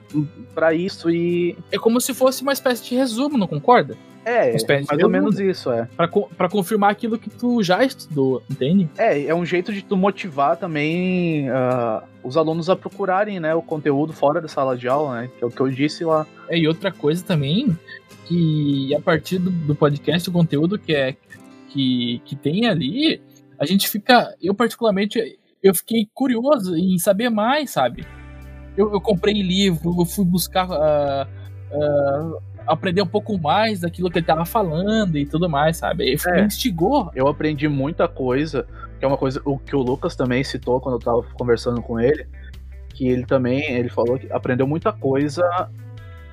[0.55, 3.97] para isso e é como se fosse uma espécie de resumo, não concorda?
[4.23, 4.55] É,
[4.87, 5.87] mais ou menos isso, é.
[5.97, 8.87] Pra, pra confirmar aquilo que tu já estudou, entende?
[8.97, 13.63] É, é um jeito de tu motivar também uh, os alunos a procurarem, né, o
[13.63, 16.27] conteúdo fora da sala de aula, né, que é o que eu disse lá.
[16.47, 17.75] É, e outra coisa também,
[18.31, 21.17] que a partir do, do podcast, o conteúdo que é
[21.67, 23.21] que, que tem ali,
[23.59, 28.05] a gente fica, eu particularmente, eu fiquei curioso em saber mais, sabe?
[28.77, 31.27] Eu, eu comprei livro, eu fui buscar uh,
[31.75, 36.13] uh, aprender um pouco mais daquilo que ele tava falando e tudo mais, sabe?
[36.13, 37.11] E é, me instigou.
[37.13, 38.65] Eu aprendi muita coisa,
[38.97, 41.99] que é uma coisa o que o Lucas também citou quando eu tava conversando com
[41.99, 42.25] ele,
[42.93, 45.43] que ele também, ele falou que aprendeu muita coisa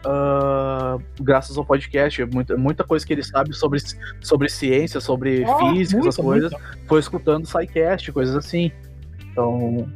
[0.04, 2.24] Uh, graças ao podcast.
[2.26, 3.80] Muita, muita coisa que ele sabe sobre,
[4.20, 6.86] sobre ciência, sobre oh, física, essas coisas, muito.
[6.86, 8.70] foi escutando SciCast, coisas assim.
[9.30, 9.88] Então,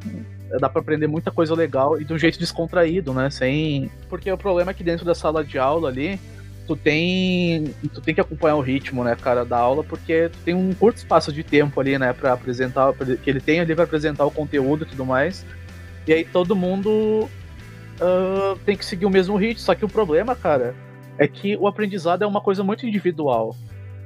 [0.60, 3.30] dá para aprender muita coisa legal e de um jeito descontraído, né?
[3.30, 3.90] Sem.
[4.08, 6.18] Porque o problema é que dentro da sala de aula ali,
[6.66, 7.74] tu tem.
[7.92, 10.98] Tu tem que acompanhar o ritmo, né, cara, da aula, porque tu tem um curto
[10.98, 12.92] espaço de tempo ali, né, para apresentar.
[13.22, 15.44] Que ele tem ali para apresentar o conteúdo e tudo mais.
[16.06, 17.28] E aí todo mundo
[18.02, 19.60] uh, tem que seguir o mesmo ritmo.
[19.60, 20.74] Só que o problema, cara,
[21.18, 23.56] é que o aprendizado é uma coisa muito individual.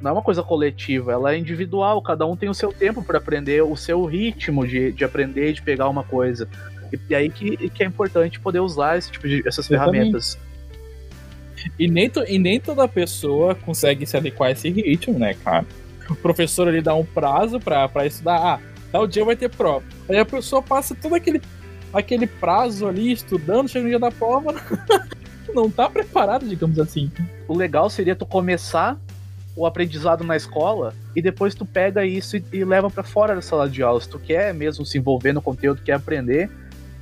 [0.01, 3.17] Não é uma coisa coletiva, ela é individual, cada um tem o seu tempo para
[3.17, 6.47] aprender, o seu ritmo de, de aprender, de pegar uma coisa.
[6.93, 10.39] E, e aí que, que é importante poder usar esse tipo de, essas ferramentas.
[11.79, 15.65] E nem, to, e nem toda pessoa consegue se adequar a esse ritmo, né, cara?
[16.09, 18.37] O professor ele dá um prazo para estudar.
[18.37, 18.61] Ah,
[18.93, 19.85] tal dia vai ter prova.
[20.09, 21.41] Aí a pessoa passa todo aquele
[21.97, 24.55] aquele prazo ali, estudando, chega no dia da prova,
[25.55, 27.11] não tá preparado, digamos assim.
[27.49, 28.99] O legal seria tu começar
[29.57, 33.41] o aprendizado na escola e depois tu pega isso e, e leva para fora da
[33.41, 34.01] sala de aula.
[34.01, 36.51] Se tu quer mesmo se envolver no conteúdo, quer aprender,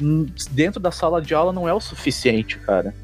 [0.00, 2.94] hum, dentro da sala de aula não é o suficiente, cara.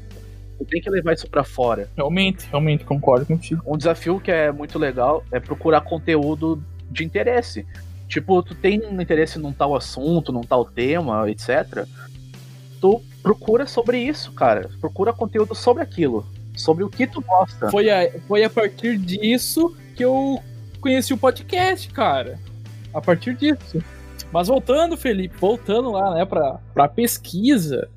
[0.57, 1.89] Tu tem que levar isso para fora.
[1.97, 3.61] Realmente, realmente concordo contigo.
[3.65, 7.65] Um desafio que é muito legal é procurar conteúdo de interesse.
[8.11, 11.87] Tipo, tu tem um interesse num tal assunto, num tal tema, etc.
[12.81, 14.69] Tu procura sobre isso, cara.
[14.81, 16.25] Procura conteúdo sobre aquilo.
[16.57, 17.71] sobre o que tu gosta.
[17.71, 20.43] Foi a, foi a partir disso que eu
[20.81, 22.37] conheci o podcast, cara.
[22.93, 23.81] A partir disso.
[24.29, 27.87] Mas voltando, Felipe, voltando lá, né, pra, pra pesquisa,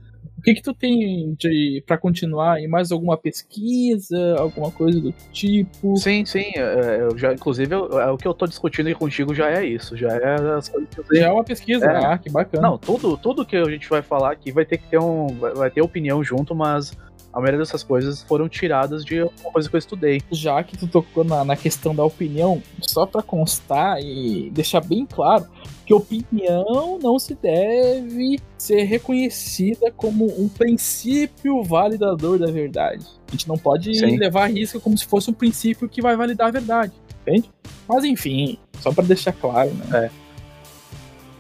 [0.45, 2.61] que que tu tem de para continuar?
[2.61, 5.97] E mais alguma pesquisa, alguma coisa do tipo?
[5.97, 9.35] Sim, sim, é, eu já, inclusive, eu, é, o que eu tô discutindo aqui contigo
[9.35, 12.05] já é isso, já é as coisas que eu Já é uma pesquisa, É.
[12.07, 12.69] ah, que bacana.
[12.69, 15.27] Não, tudo, tudo que a gente vai falar aqui vai ter que ter um.
[15.27, 16.97] Vai ter opinião junto, mas
[17.35, 20.23] a maioria dessas coisas foram tiradas de alguma coisa que eu estudei.
[20.31, 25.05] já que tu tocou na, na questão da opinião, só pra constar e deixar bem
[25.05, 25.47] claro
[25.85, 33.05] que opinião não se deve ser reconhecida como um princípio validador da verdade.
[33.29, 34.17] A gente não pode Sim.
[34.17, 36.93] levar a risco como se fosse um princípio que vai validar a verdade,
[37.23, 37.51] entende?
[37.89, 40.07] Mas enfim, só pra deixar claro, né?
[40.07, 40.25] É.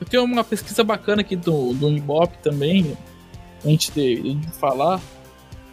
[0.00, 2.96] Eu tenho uma pesquisa bacana aqui do, do Ibope também,
[3.64, 5.00] antes de, de falar,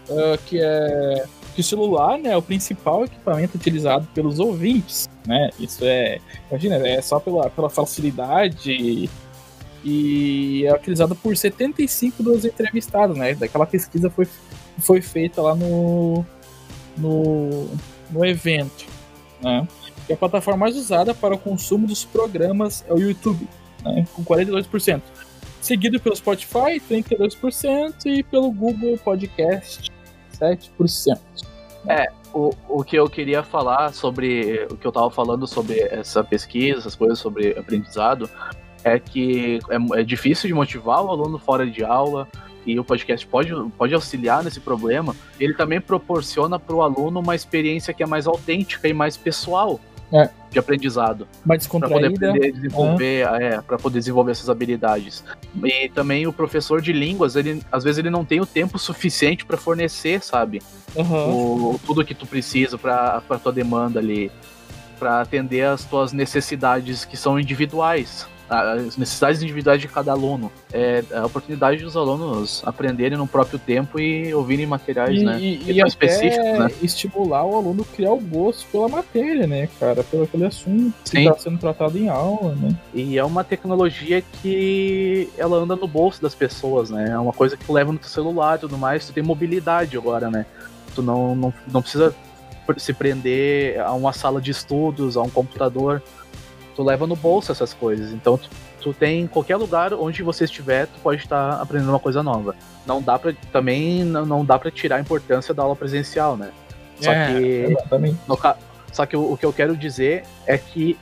[0.09, 5.09] ah, que é que o celular né, é o principal equipamento utilizado pelos ouvintes.
[5.25, 5.49] Né?
[5.59, 6.19] Isso é.
[6.49, 9.09] Imagina, é só pela, pela facilidade
[9.83, 13.33] e é utilizado por 75 dos entrevistados, né?
[13.33, 14.27] Daquela pesquisa foi,
[14.77, 16.23] foi feita lá no,
[16.97, 17.67] no,
[18.11, 18.85] no evento.
[19.41, 19.67] Né?
[20.07, 23.47] E a plataforma mais usada para o consumo dos programas é o YouTube,
[23.83, 24.05] né?
[24.13, 25.01] com 42%.
[25.61, 29.91] Seguido pelo Spotify, 32%, e pelo Google Podcast,
[30.33, 31.19] 7%.
[32.33, 34.65] O, o que eu queria falar sobre.
[34.71, 38.29] O que eu tava falando sobre essa pesquisa, essas coisas sobre aprendizado,
[38.83, 42.27] é que é, é difícil de motivar o aluno fora de aula.
[42.63, 45.15] E o podcast pode, pode auxiliar nesse problema.
[45.39, 49.79] Ele também proporciona para o aluno uma experiência que é mais autêntica e mais pessoal
[50.13, 50.29] É.
[50.49, 51.27] de aprendizado.
[51.45, 52.29] Mais para poder descontraída.
[52.29, 55.23] aprender, desenvolver, é, para poder desenvolver essas habilidades.
[55.63, 59.45] E também o professor de línguas, ele às vezes ele não tem o tempo suficiente
[59.45, 60.61] para fornecer, sabe?
[60.97, 61.27] Aham.
[61.27, 64.31] O, tudo que tu precisa para para tua demanda ali,
[64.99, 68.27] para atender as tuas necessidades que são individuais.
[68.51, 70.51] As necessidades individuais de cada aluno.
[70.73, 75.39] É a oportunidade dos alunos aprenderem no próprio tempo e ouvirem materiais, E, né?
[75.39, 76.69] e, que e específicos, né?
[76.81, 80.03] estimular o aluno a criar o gosto pela matéria, né, cara?
[80.03, 81.29] Pelo aquele assunto que Sim.
[81.29, 82.75] está sendo tratado em aula, né?
[82.93, 87.09] E é uma tecnologia que ela anda no bolso das pessoas, né?
[87.09, 89.95] É uma coisa que tu leva no teu celular e tudo mais, tu tem mobilidade
[89.95, 90.45] agora, né?
[90.93, 92.13] Tu não, não, não precisa
[92.77, 96.01] se prender a uma sala de estudos, a um computador.
[96.75, 98.11] Tu leva no bolso essas coisas.
[98.11, 98.49] Então tu,
[98.81, 102.55] tu tem em qualquer lugar onde você estiver, tu pode estar aprendendo uma coisa nova.
[102.85, 106.51] Não dá para também não, não dá para tirar a importância da aula presencial, né?
[106.99, 108.17] Só É, que Exatamente.
[108.27, 108.37] no
[108.93, 110.97] Só que o, o que eu quero dizer é que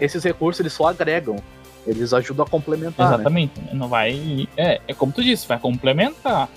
[0.00, 1.36] esses recursos eles só agregam,
[1.86, 3.08] eles ajudam a complementar.
[3.08, 3.14] né?
[3.14, 3.60] Exatamente.
[3.72, 4.48] Não vai.
[4.56, 6.48] É, é como tu disse, vai complementar.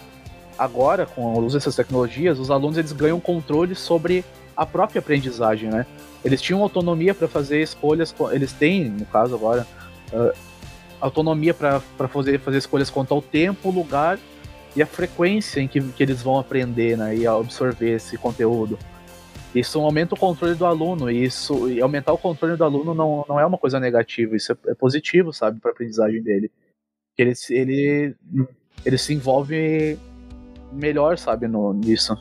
[0.57, 4.25] Agora, com o uso dessas tecnologias, os alunos eles ganham controle sobre
[4.57, 5.85] a própria aprendizagem, né?
[6.25, 9.65] Eles tinham autonomia para fazer escolhas, co- eles têm, no caso agora,
[10.11, 10.33] ah,
[10.99, 14.17] autonomia para fazer, fazer escolhas quanto ao tempo, lugar
[14.75, 18.77] e a frequência em que, que eles vão aprender né, e absorver esse conteúdo.
[19.55, 23.25] Isso aumenta o controle do aluno, e isso e aumentar o controle do aluno não,
[23.27, 26.51] não é uma coisa negativa, isso é, é positivo, sabe, para a aprendizagem dele.
[27.17, 28.15] Ele, se- ele,
[28.85, 29.97] ele se envolve
[30.73, 32.15] melhor, sabe, no, nisso.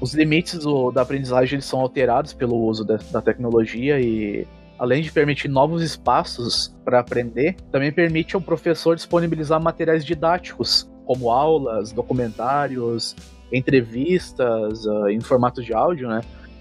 [0.00, 4.46] Os limites do- da aprendizagem eles são alterados pelo uso da, da tecnologia e
[4.78, 11.30] além de permitir novos espaços para aprender, também permite ao professor disponibilizar materiais didáticos, como
[11.30, 13.16] aulas, documentários,
[13.52, 16.20] entrevistas ah, em formato de áudio, né?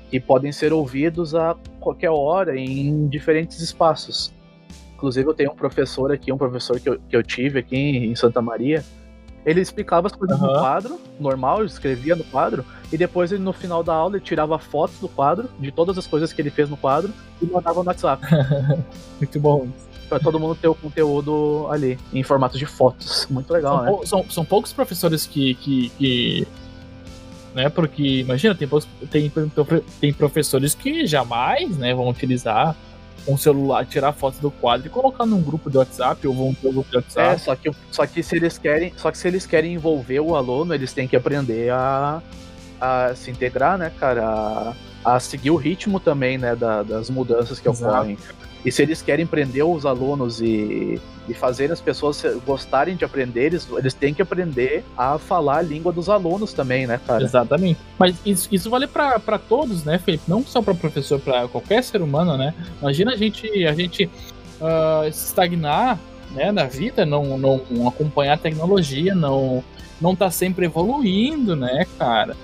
[0.10, 4.34] Que podem ser ouvidos a qualquer hora em diferentes espaços.
[4.96, 8.16] Inclusive, eu tenho um professor aqui, um professor que eu, que eu tive aqui em
[8.16, 8.84] Santa Maria.
[9.48, 10.60] Ele explicava as coisas no Aham.
[10.60, 15.00] quadro, normal, escrevia no quadro, e depois ele, no final da aula ele tirava fotos
[15.00, 18.22] do quadro, de todas as coisas que ele fez no quadro, e mandava no WhatsApp.
[19.18, 19.68] Muito bom.
[20.10, 23.26] Pra todo mundo ter o conteúdo ali, em formato de fotos.
[23.30, 23.92] Muito legal, São, né?
[23.92, 26.48] pou- são, são poucos professores que, que, que-
[27.56, 29.32] Né, porque, imagina, tem, poucos- tem,
[30.02, 32.76] tem professores que jamais né, vão utilizar
[33.28, 36.68] um celular, tirar foto do quadro e colocar num grupo de WhatsApp ou vão ter
[36.70, 37.42] um grupo de É, WhatsApp.
[37.42, 40.74] só que, só que se eles querem, só que se eles querem envolver o aluno,
[40.74, 42.22] eles têm que aprender a,
[42.80, 47.60] a se integrar, né, cara, a, a seguir o ritmo também, né, da- das mudanças
[47.60, 47.94] que Exato.
[47.94, 48.18] ocorrem.
[48.68, 53.46] E se eles querem prender os alunos e, e fazer as pessoas gostarem de aprender,
[53.46, 57.24] eles, eles têm que aprender a falar a língua dos alunos também, né, cara?
[57.24, 57.80] Exatamente.
[57.98, 60.26] Mas isso, isso vale pra todos, né, Felipe?
[60.28, 62.54] Não só pra professor, pra qualquer ser humano, né?
[62.82, 64.10] Imagina a gente, a gente
[64.60, 65.98] ah, estagnar
[66.32, 69.64] né, na vida, não, não acompanhar a tecnologia, não,
[70.02, 72.36] não tá sempre evoluindo, né, cara?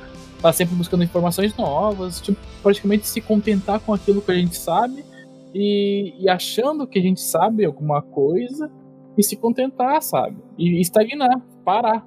[0.41, 5.05] tá sempre buscando informações novas, tipo, praticamente se contentar com aquilo que a gente sabe
[5.53, 8.71] e, e achando que a gente sabe alguma coisa
[9.17, 10.37] e se contentar, sabe?
[10.57, 12.05] E estagnar, parar.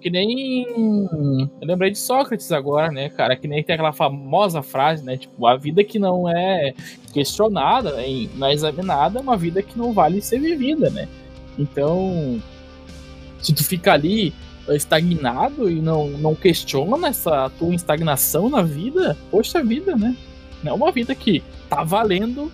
[0.00, 0.66] Que nem.
[1.60, 3.36] Eu lembrei de Sócrates agora, né, cara?
[3.36, 5.16] Que nem tem aquela famosa frase, né?
[5.16, 6.72] Tipo, a vida que não é
[7.12, 7.96] questionada,
[8.34, 11.06] não é examinada, é uma vida que não vale ser vivida, né?
[11.58, 12.40] Então,
[13.42, 14.32] se tu fica ali
[14.70, 20.16] estagnado e não, não questiona essa tua estagnação na vida, poxa vida, né?
[20.64, 22.50] É uma vida que tá valendo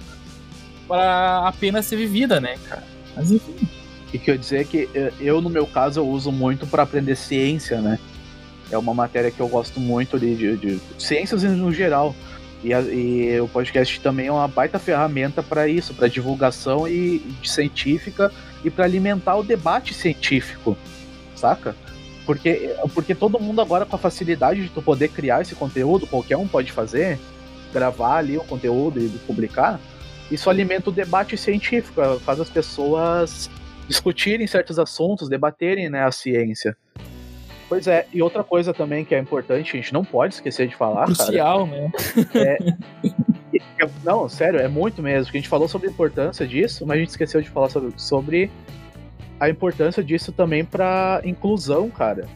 [0.86, 2.84] para apenas ser vivida, né, cara?
[3.16, 3.56] Mas enfim.
[4.12, 7.16] E que eu dizer que eh, eu, no meu caso, eu uso muito para aprender
[7.16, 7.98] ciência, né?
[8.70, 12.14] É uma matéria que eu gosto muito de, de, de ciências no geral.
[12.62, 17.22] E, a, e, o podcast também é uma baita ferramenta para isso, para divulgação e,
[17.42, 18.32] e científica
[18.64, 20.76] e para alimentar o debate científico,
[21.34, 21.76] saca?
[22.24, 26.36] Porque, porque todo mundo agora com a facilidade de tu poder criar esse conteúdo, qualquer
[26.36, 27.20] um pode fazer,
[27.76, 29.78] gravar ali o conteúdo e publicar,
[30.30, 33.50] isso alimenta o debate científico, faz as pessoas
[33.86, 36.76] discutirem certos assuntos, debaterem né, a ciência.
[37.68, 40.76] Pois é, e outra coisa também que é importante, a gente não pode esquecer de
[40.76, 41.90] falar, Crucial, cara, né?
[42.34, 42.58] É,
[44.04, 45.30] não, sério, é muito mesmo.
[45.30, 47.92] Que a gente falou sobre a importância disso, mas a gente esqueceu de falar sobre,
[47.96, 48.50] sobre
[49.38, 52.26] a importância disso também para inclusão, cara.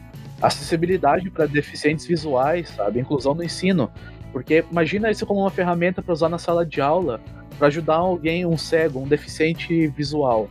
[0.41, 2.99] Acessibilidade para deficientes visuais, sabe?
[2.99, 3.89] Inclusão no ensino.
[4.31, 7.19] Porque imagina isso como uma ferramenta para usar na sala de aula,
[7.57, 10.49] para ajudar alguém, um cego, um deficiente visual,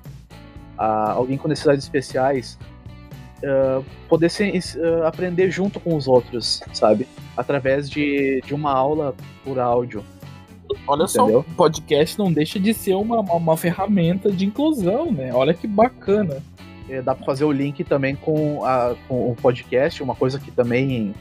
[0.76, 2.58] alguém com necessidades especiais,
[3.42, 7.06] uh, poder se, uh, aprender junto com os outros, sabe?
[7.36, 9.14] Através de, de uma aula
[9.44, 10.04] por áudio.
[10.86, 11.08] Olha Entendeu?
[11.08, 15.32] só, o podcast não deixa de ser uma, uma, uma ferramenta de inclusão, né?
[15.34, 16.42] Olha que bacana.
[16.88, 20.50] É, dá para fazer o link também com, a, com o podcast, uma coisa que
[20.50, 21.14] também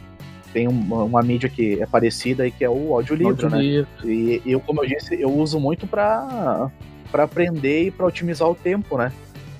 [0.54, 3.86] tem uma, uma, mídia que é parecida e que é o audiolivro, audio né?
[4.04, 6.70] E eu, como eu disse, eu uso muito para
[7.12, 9.12] para aprender e para otimizar o tempo, né?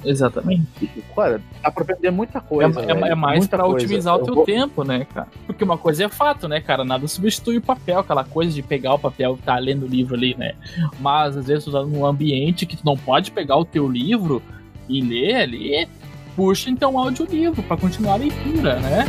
[0.04, 0.90] Exatamente.
[1.14, 2.80] cara, dá pra aprender muita coisa.
[2.82, 3.86] É, é, é mais muita pra coisa.
[3.86, 4.46] otimizar o teu vou...
[4.46, 5.28] tempo, né, cara?
[5.46, 6.86] Porque uma coisa é fato, né, cara?
[6.86, 10.16] Nada substitui o papel, aquela coisa de pegar o papel e tá lendo o livro
[10.16, 10.54] ali, né?
[11.00, 14.42] Mas às vezes tu tá num ambiente que tu não pode pegar o teu livro
[14.88, 15.88] e ler ali,
[16.36, 19.06] puxa então o audiolivro pra continuar a leitura, né?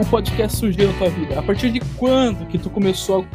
[0.00, 1.38] O podcast surgiu na tua vida?
[1.38, 3.26] A partir de quando que tu começou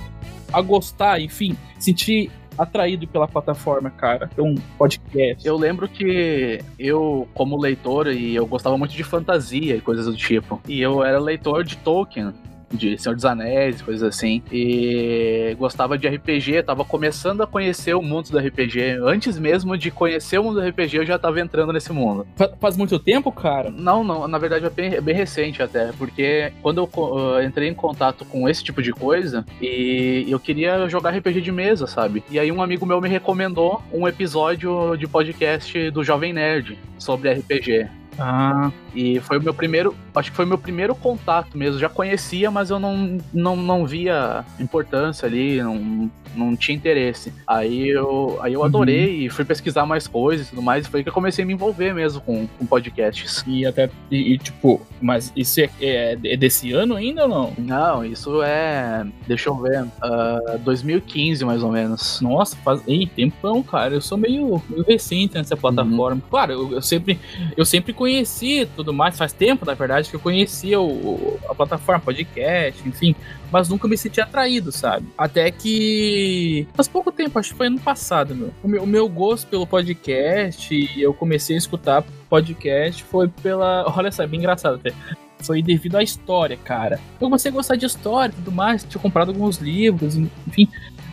[0.51, 4.29] a, gostar, enfim, sentir atraído pela plataforma, cara?
[4.37, 5.47] Um podcast.
[5.47, 10.15] Eu lembro que eu, como leitor, e eu gostava muito de fantasia e coisas do
[10.15, 10.61] tipo.
[10.67, 12.33] E eu era leitor de Tolkien
[12.71, 14.41] de Senhor dos Anéis, coisas assim.
[14.51, 18.99] E gostava de RPG, tava começando a conhecer o mundo do RPG.
[19.03, 22.27] Antes mesmo de conhecer o mundo do RPG, eu já tava entrando nesse mundo.
[22.59, 23.69] Faz muito tempo, cara?
[23.69, 27.69] Não, não, na verdade é bem, é bem recente até, porque quando eu uh, entrei
[27.69, 32.23] em contato com esse tipo de coisa, e eu queria jogar RPG de mesa, sabe?
[32.29, 37.31] E aí um amigo meu me recomendou um episódio de podcast do Jovem Nerd sobre
[37.33, 37.98] RPG.
[38.19, 38.71] Ah.
[38.93, 41.79] E foi o meu primeiro, acho que foi o meu primeiro contato mesmo.
[41.79, 47.33] Já conhecia, mas eu não, não, não via importância ali, não, não tinha interesse.
[47.47, 49.25] Aí eu, aí eu adorei uhum.
[49.25, 50.85] e fui pesquisar mais coisas e tudo mais.
[50.85, 53.43] E foi que eu comecei a me envolver mesmo com, com podcasts.
[53.47, 57.53] E até, e, e tipo, mas isso é, é, é, desse ano ainda ou não?
[57.57, 62.19] Não, isso é, deixa eu ver, uh, ah, 2015 mais ou menos.
[62.21, 63.93] Nossa, faz, ei, tempão, cara.
[63.93, 66.15] Eu sou meio, meio recente nessa plataforma.
[66.15, 66.29] Uhum.
[66.29, 67.19] Claro, eu, eu, sempre,
[67.55, 71.99] eu sempre conheci tudo mais, faz tempo, na verdade, que eu conhecia o, a plataforma,
[71.99, 73.15] podcast, enfim
[73.51, 75.07] mas nunca me senti atraído, sabe?
[75.17, 78.53] Até que faz pouco tempo, acho que foi ano passado, meu.
[78.63, 83.85] O meu, o meu gosto pelo podcast, eu comecei a escutar podcast foi pela.
[83.97, 84.93] Olha só, é bem engraçado até.
[85.39, 86.99] Foi devido à história, cara.
[87.19, 90.67] Eu comecei a gostar de história e tudo mais, tinha comprado alguns livros, enfim.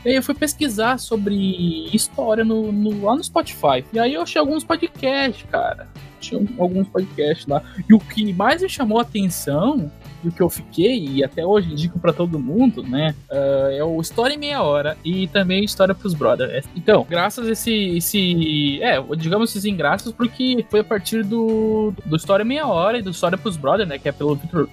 [0.05, 3.85] E aí eu fui pesquisar sobre história no, no, lá no Spotify.
[3.92, 5.88] E aí eu achei alguns podcasts, cara.
[6.20, 7.62] Tinha alguns podcasts lá.
[7.88, 9.90] E o que mais me chamou a atenção
[10.26, 13.14] do que eu fiquei, e até hoje indico para todo mundo, né?
[13.30, 16.66] Uh, é o História em Meia Hora e também História pros Brothers.
[16.74, 18.82] Então, graças a esse, esse.
[18.82, 23.03] É, digamos esses ingraços, porque foi a partir do, do História em Meia Hora e
[23.03, 23.98] do História pros Brothers, né?
[23.98, 24.68] Que é pelo Victor.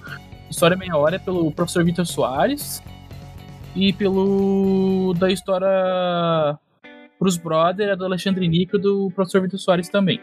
[0.50, 2.82] História em Meia Hora é pelo professor Vitor Soares
[3.74, 5.14] e pelo.
[5.18, 6.58] da História
[7.18, 10.20] pros Brothers, é do Alexandre Nico e do professor Vitor Soares também.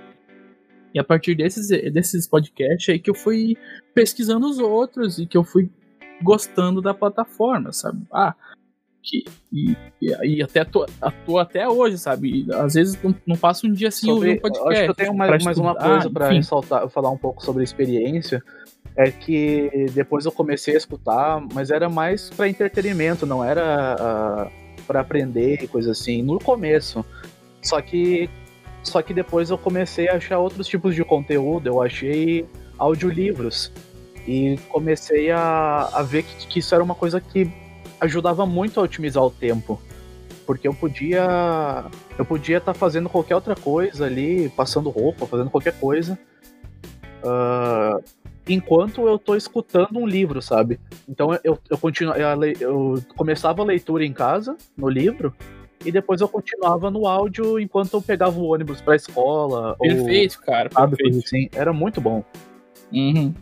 [0.93, 3.55] E a partir desses, desses podcasts aí que eu fui
[3.93, 5.69] pesquisando os outros e que eu fui
[6.21, 8.01] gostando da plataforma, sabe?
[8.11, 8.35] Ah,
[9.01, 10.87] que, e, e, até atua,
[11.41, 12.45] até hoje, sabe?
[12.45, 14.71] E, às vezes não, não, passa um dia assim sobre, um podcast.
[14.71, 17.63] Acho que eu tenho mais, mais uma coisa para ressaltar, falar um pouco sobre a
[17.63, 18.43] experiência.
[18.95, 24.83] É que depois eu comecei a escutar, mas era mais para entretenimento, não era uh,
[24.83, 26.21] para aprender e coisa assim.
[26.21, 27.03] No começo.
[27.61, 28.29] Só que
[28.83, 31.67] só que depois eu comecei a achar outros tipos de conteúdo.
[31.67, 32.45] Eu achei
[32.77, 33.71] audiolivros.
[34.27, 37.51] E comecei a, a ver que, que isso era uma coisa que
[37.99, 39.81] ajudava muito a otimizar o tempo.
[40.45, 41.85] Porque eu podia.
[42.17, 46.17] Eu podia estar tá fazendo qualquer outra coisa ali, passando roupa, fazendo qualquer coisa.
[47.23, 48.03] Uh,
[48.47, 50.79] enquanto eu estou escutando um livro, sabe?
[51.07, 55.33] Então eu, eu, continuo, eu, eu começava a leitura em casa, no livro,
[55.85, 59.75] e depois eu continuava no áudio enquanto eu pegava o ônibus pra escola.
[59.79, 60.69] Perfeito, ou, cara.
[60.69, 61.19] Perfeito.
[61.19, 61.49] Assim.
[61.53, 62.23] Era muito bom.
[62.91, 63.33] Uhum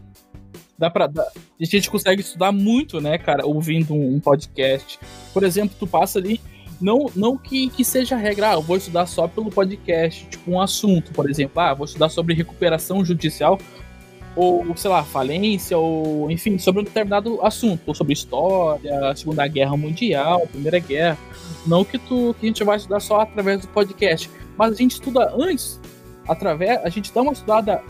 [0.80, 1.08] dá pra.
[1.08, 4.98] Dá, a gente consegue estudar muito, né, cara, ouvindo um, um podcast.
[5.34, 6.40] Por exemplo, tu passa ali.
[6.80, 10.62] Não, não que, que seja regra, ah, eu vou estudar só pelo podcast, tipo um
[10.62, 13.60] assunto, por exemplo, ah, vou estudar sobre recuperação judicial,
[14.40, 19.76] ou, sei lá, falência, ou enfim, sobre um determinado assunto, ou sobre história, Segunda Guerra
[19.76, 21.18] Mundial, Primeira Guerra.
[21.68, 24.94] Não que, tu, que a gente vai estudar só através do podcast, mas a gente
[24.94, 25.78] estuda antes,
[26.26, 27.84] através, a gente dá uma estudada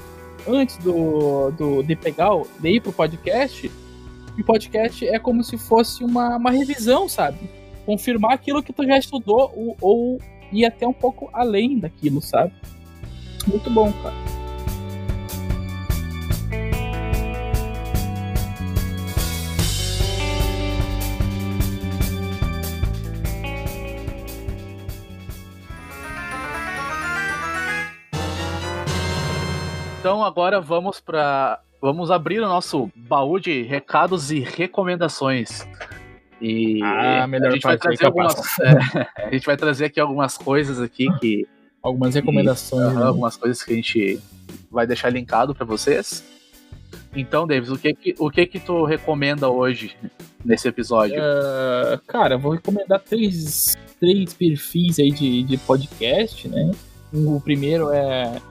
[0.47, 3.71] antes do, do, de pegar, de ir pro podcast,
[4.35, 7.37] e o podcast é como se fosse uma, uma revisão, sabe?
[7.85, 10.21] Confirmar aquilo que tu já estudou ou, ou
[10.51, 12.53] ir até um pouco além daquilo, sabe?
[13.45, 14.38] Muito bom, cara.
[29.99, 35.67] Então agora vamos para vamos abrir o nosso baú de recados e recomendações.
[36.41, 40.37] E ah, melhor a gente vai trazer algumas, é, a gente vai trazer aqui algumas
[40.37, 41.45] coisas aqui que
[41.83, 43.03] algumas recomendações, e, né?
[43.03, 44.21] algumas coisas que a gente
[44.71, 46.23] vai deixar linkado para vocês.
[47.13, 49.97] Então, Davis, o que que, o que que tu recomenda hoje
[50.45, 51.19] nesse episódio?
[51.19, 56.71] Uh, cara, vou recomendar três, três perfis aí de, de podcast, né?
[57.11, 58.41] O primeiro é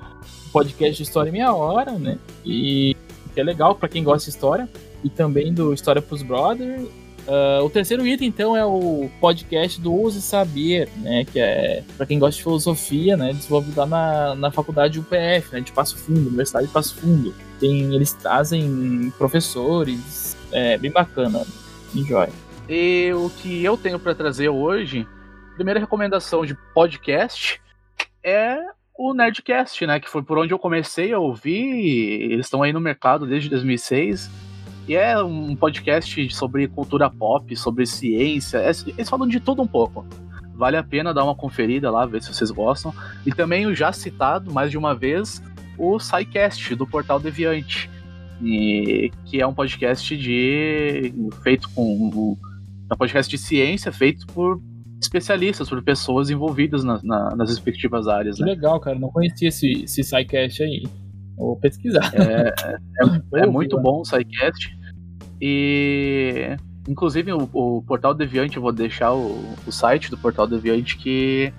[0.48, 2.18] podcast de História Meia Hora, né?
[2.44, 2.96] E
[3.34, 4.68] que é legal para quem gosta de história.
[5.04, 6.88] E também do História pros Brothers.
[7.28, 11.24] Uh, o terceiro item, então, é o podcast do Use Saber, né?
[11.26, 13.32] Que é para quem gosta de filosofia, né?
[13.34, 15.60] Desenvolvido lá na, na faculdade UPF, né?
[15.60, 17.34] De Passo Fundo, Universidade de Passo Fundo.
[17.60, 21.46] Tem, eles trazem professores, é bem bacana,
[21.94, 22.28] enjoy.
[22.66, 25.06] E o que eu tenho para trazer hoje,
[25.54, 27.60] primeira recomendação de podcast
[28.22, 28.58] é
[28.98, 30.00] o Nerdcast, né?
[30.00, 32.32] Que foi por onde eu comecei a ouvir.
[32.32, 34.28] Eles estão aí no mercado desde 2006.
[34.88, 38.58] E é um podcast sobre cultura pop, sobre ciência.
[38.58, 40.04] É, eles falam de tudo um pouco.
[40.54, 42.92] Vale a pena dar uma conferida lá, ver se vocês gostam.
[43.24, 45.40] E também o já citado, mais de uma vez,
[45.78, 47.88] o SciCast, do Portal Deviante.
[48.42, 51.14] E, que é um podcast de.
[51.44, 52.36] feito com.
[52.90, 54.60] É um podcast de ciência feito por
[55.00, 58.36] especialistas, por pessoas envolvidas na, na, nas respectivas áreas.
[58.36, 58.50] Que né?
[58.50, 58.98] legal, cara.
[58.98, 60.82] Não conhecia esse, esse SciCast aí.
[61.36, 62.12] Vou pesquisar.
[62.14, 62.54] É,
[63.38, 64.76] é, é muito bom o SciCast.
[65.40, 66.56] E
[66.88, 71.52] inclusive o, o, Portal Deviante, eu vou deixar o, o, site do Portal Deviante que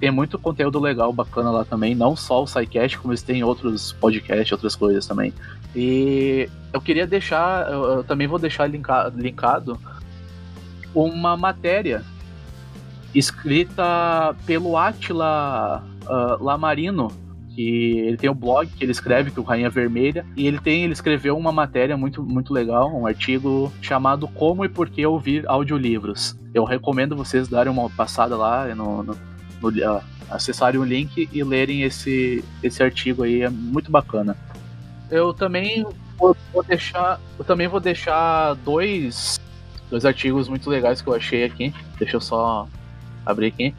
[0.00, 1.94] tem muito conteúdo legal, bacana lá também.
[1.94, 5.34] Não só o SciCast, como eles têm outros podcasts, outras coisas também.
[5.74, 9.78] E eu queria deixar, eu, eu também vou deixar linkado, linkado
[10.94, 12.02] uma matéria
[13.14, 17.08] escrita pelo Atila uh, Lamarino,
[17.54, 20.46] que ele tem o um blog que ele escreve, que é o Rainha Vermelha, e
[20.46, 24.88] ele tem, ele escreveu uma matéria muito, muito legal, um artigo chamado Como e Por
[24.88, 26.36] que Ouvir Audiolivros.
[26.54, 29.16] Eu recomendo vocês darem uma passada lá no, no,
[29.60, 34.36] no uh, acessarem o link e lerem esse, esse artigo aí, é muito bacana.
[35.10, 35.86] Eu também
[36.18, 39.40] vou, vou deixar, eu também vou deixar dois
[39.90, 41.72] dois artigos muito legais que eu achei aqui.
[41.98, 42.68] Deixa eu só
[43.30, 43.74] abrir aqui.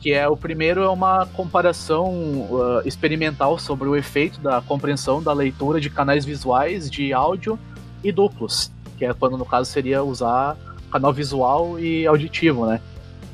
[0.00, 2.08] Que é o primeiro é uma comparação
[2.50, 7.58] uh, experimental sobre o efeito da compreensão da leitura de canais visuais de áudio
[8.02, 10.56] e duplos, que é quando no caso seria usar
[10.90, 12.80] canal visual e auditivo, né?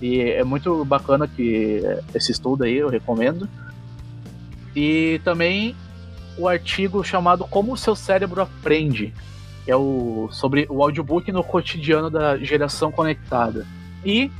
[0.00, 1.82] E é muito bacana que
[2.14, 3.48] esse estudo aí eu recomendo.
[4.74, 5.74] E também
[6.38, 9.12] o artigo chamado Como o seu cérebro aprende,
[9.64, 13.66] que é o sobre o audiobook no cotidiano da geração conectada.
[14.04, 14.30] E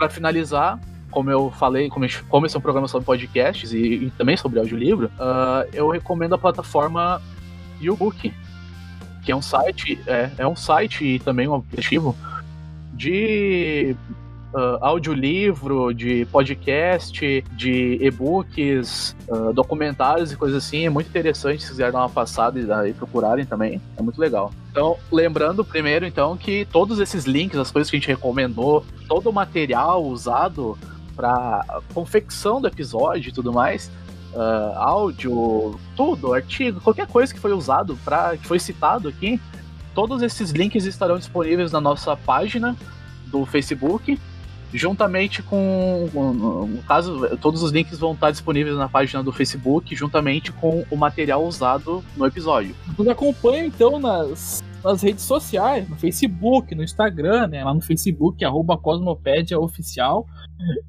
[0.00, 0.80] para finalizar,
[1.10, 4.58] como eu falei, como, como esse é um programa sobre podcasts e, e também sobre
[4.58, 7.20] audiolivro, uh, eu recomendo a plataforma
[7.82, 8.32] YouBook,
[9.22, 12.16] que é um site, é, é um site e também um aplicativo
[12.94, 13.94] de
[14.54, 20.86] uh, audiolivro, de podcast, de e-books, uh, documentários e coisas assim.
[20.86, 23.80] É muito interessante se quiserem dar uma passada e, e procurarem também.
[23.96, 24.52] É muito legal.
[24.70, 29.30] Então, lembrando primeiro, então, que todos esses links, as coisas que a gente recomendou, todo
[29.30, 30.78] o material usado
[31.16, 33.90] para confecção do episódio e tudo mais,
[34.32, 39.40] uh, áudio, tudo, artigo, qualquer coisa que foi usado para que foi citado aqui,
[39.94, 42.76] todos esses links estarão disponíveis na nossa página
[43.26, 44.18] do Facebook,
[44.72, 50.52] juntamente com, no caso, todos os links vão estar disponíveis na página do Facebook, juntamente
[50.52, 52.74] com o material usado no episódio.
[52.96, 57.64] Nos acompanhe então nas, nas redes sociais, no Facebook, no Instagram, né?
[57.64, 60.26] Lá no Facebook, arroba Cosmopédia Oficial.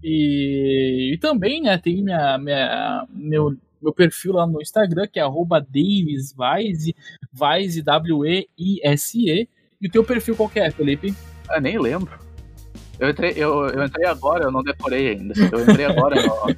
[0.03, 5.23] E, e também, né, tem minha, minha, meu, meu perfil lá no Instagram, que é
[5.23, 6.95] arroba Davis Vise,
[7.31, 9.49] Vise, W-E-I-S-E.
[9.81, 11.15] E o teu perfil qual é, Felipe?
[11.49, 12.30] Eu nem lembro.
[13.01, 15.33] Eu entrei, eu, eu entrei agora, eu não decorei ainda.
[15.51, 16.55] Eu entrei agora no,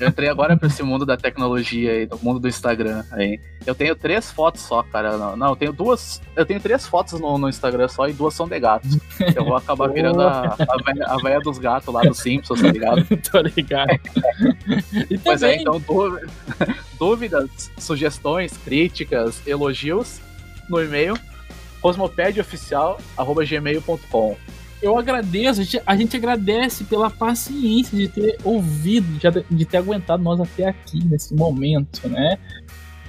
[0.00, 3.38] Eu entrei agora pra esse mundo da tecnologia aí, do mundo do Instagram aí.
[3.64, 5.16] Eu tenho três fotos só, cara.
[5.16, 6.20] Não, não eu tenho duas.
[6.34, 8.98] Eu tenho três fotos no, no Instagram só e duas são de gatos.
[9.36, 12.66] Eu vou acabar virando a, a, véia, a véia dos gatos lá do Simpsons, tá
[12.66, 13.06] ligado?
[13.30, 13.92] Tô ligado.
[15.08, 15.80] E Mas é, então,
[16.98, 20.20] dúvidas, sugestões, críticas, elogios
[20.68, 21.16] no e-mail
[21.80, 29.64] cosmopediaoficial.gmail.com eu agradeço, a gente, a gente, agradece pela paciência de ter ouvido, de, de
[29.64, 32.38] ter aguentado nós até aqui nesse momento, né?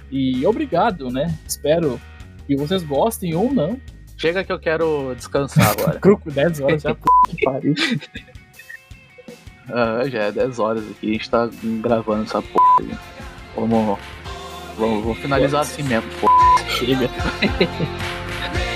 [0.09, 1.38] E obrigado, né?
[1.45, 1.99] Espero
[2.45, 3.80] que vocês gostem ou não.
[4.18, 5.99] Chega que eu quero descansar agora.
[5.99, 7.01] Grupo 10 horas já, p...
[7.30, 7.76] que pariu.
[9.70, 11.49] Ah, já é 10 horas aqui, a gente tá
[11.82, 12.97] gravando essa porra aí.
[13.55, 13.99] Vamos,
[14.78, 16.70] vamos, vamos finalizar assim mesmo, porra.
[16.70, 17.09] Chega.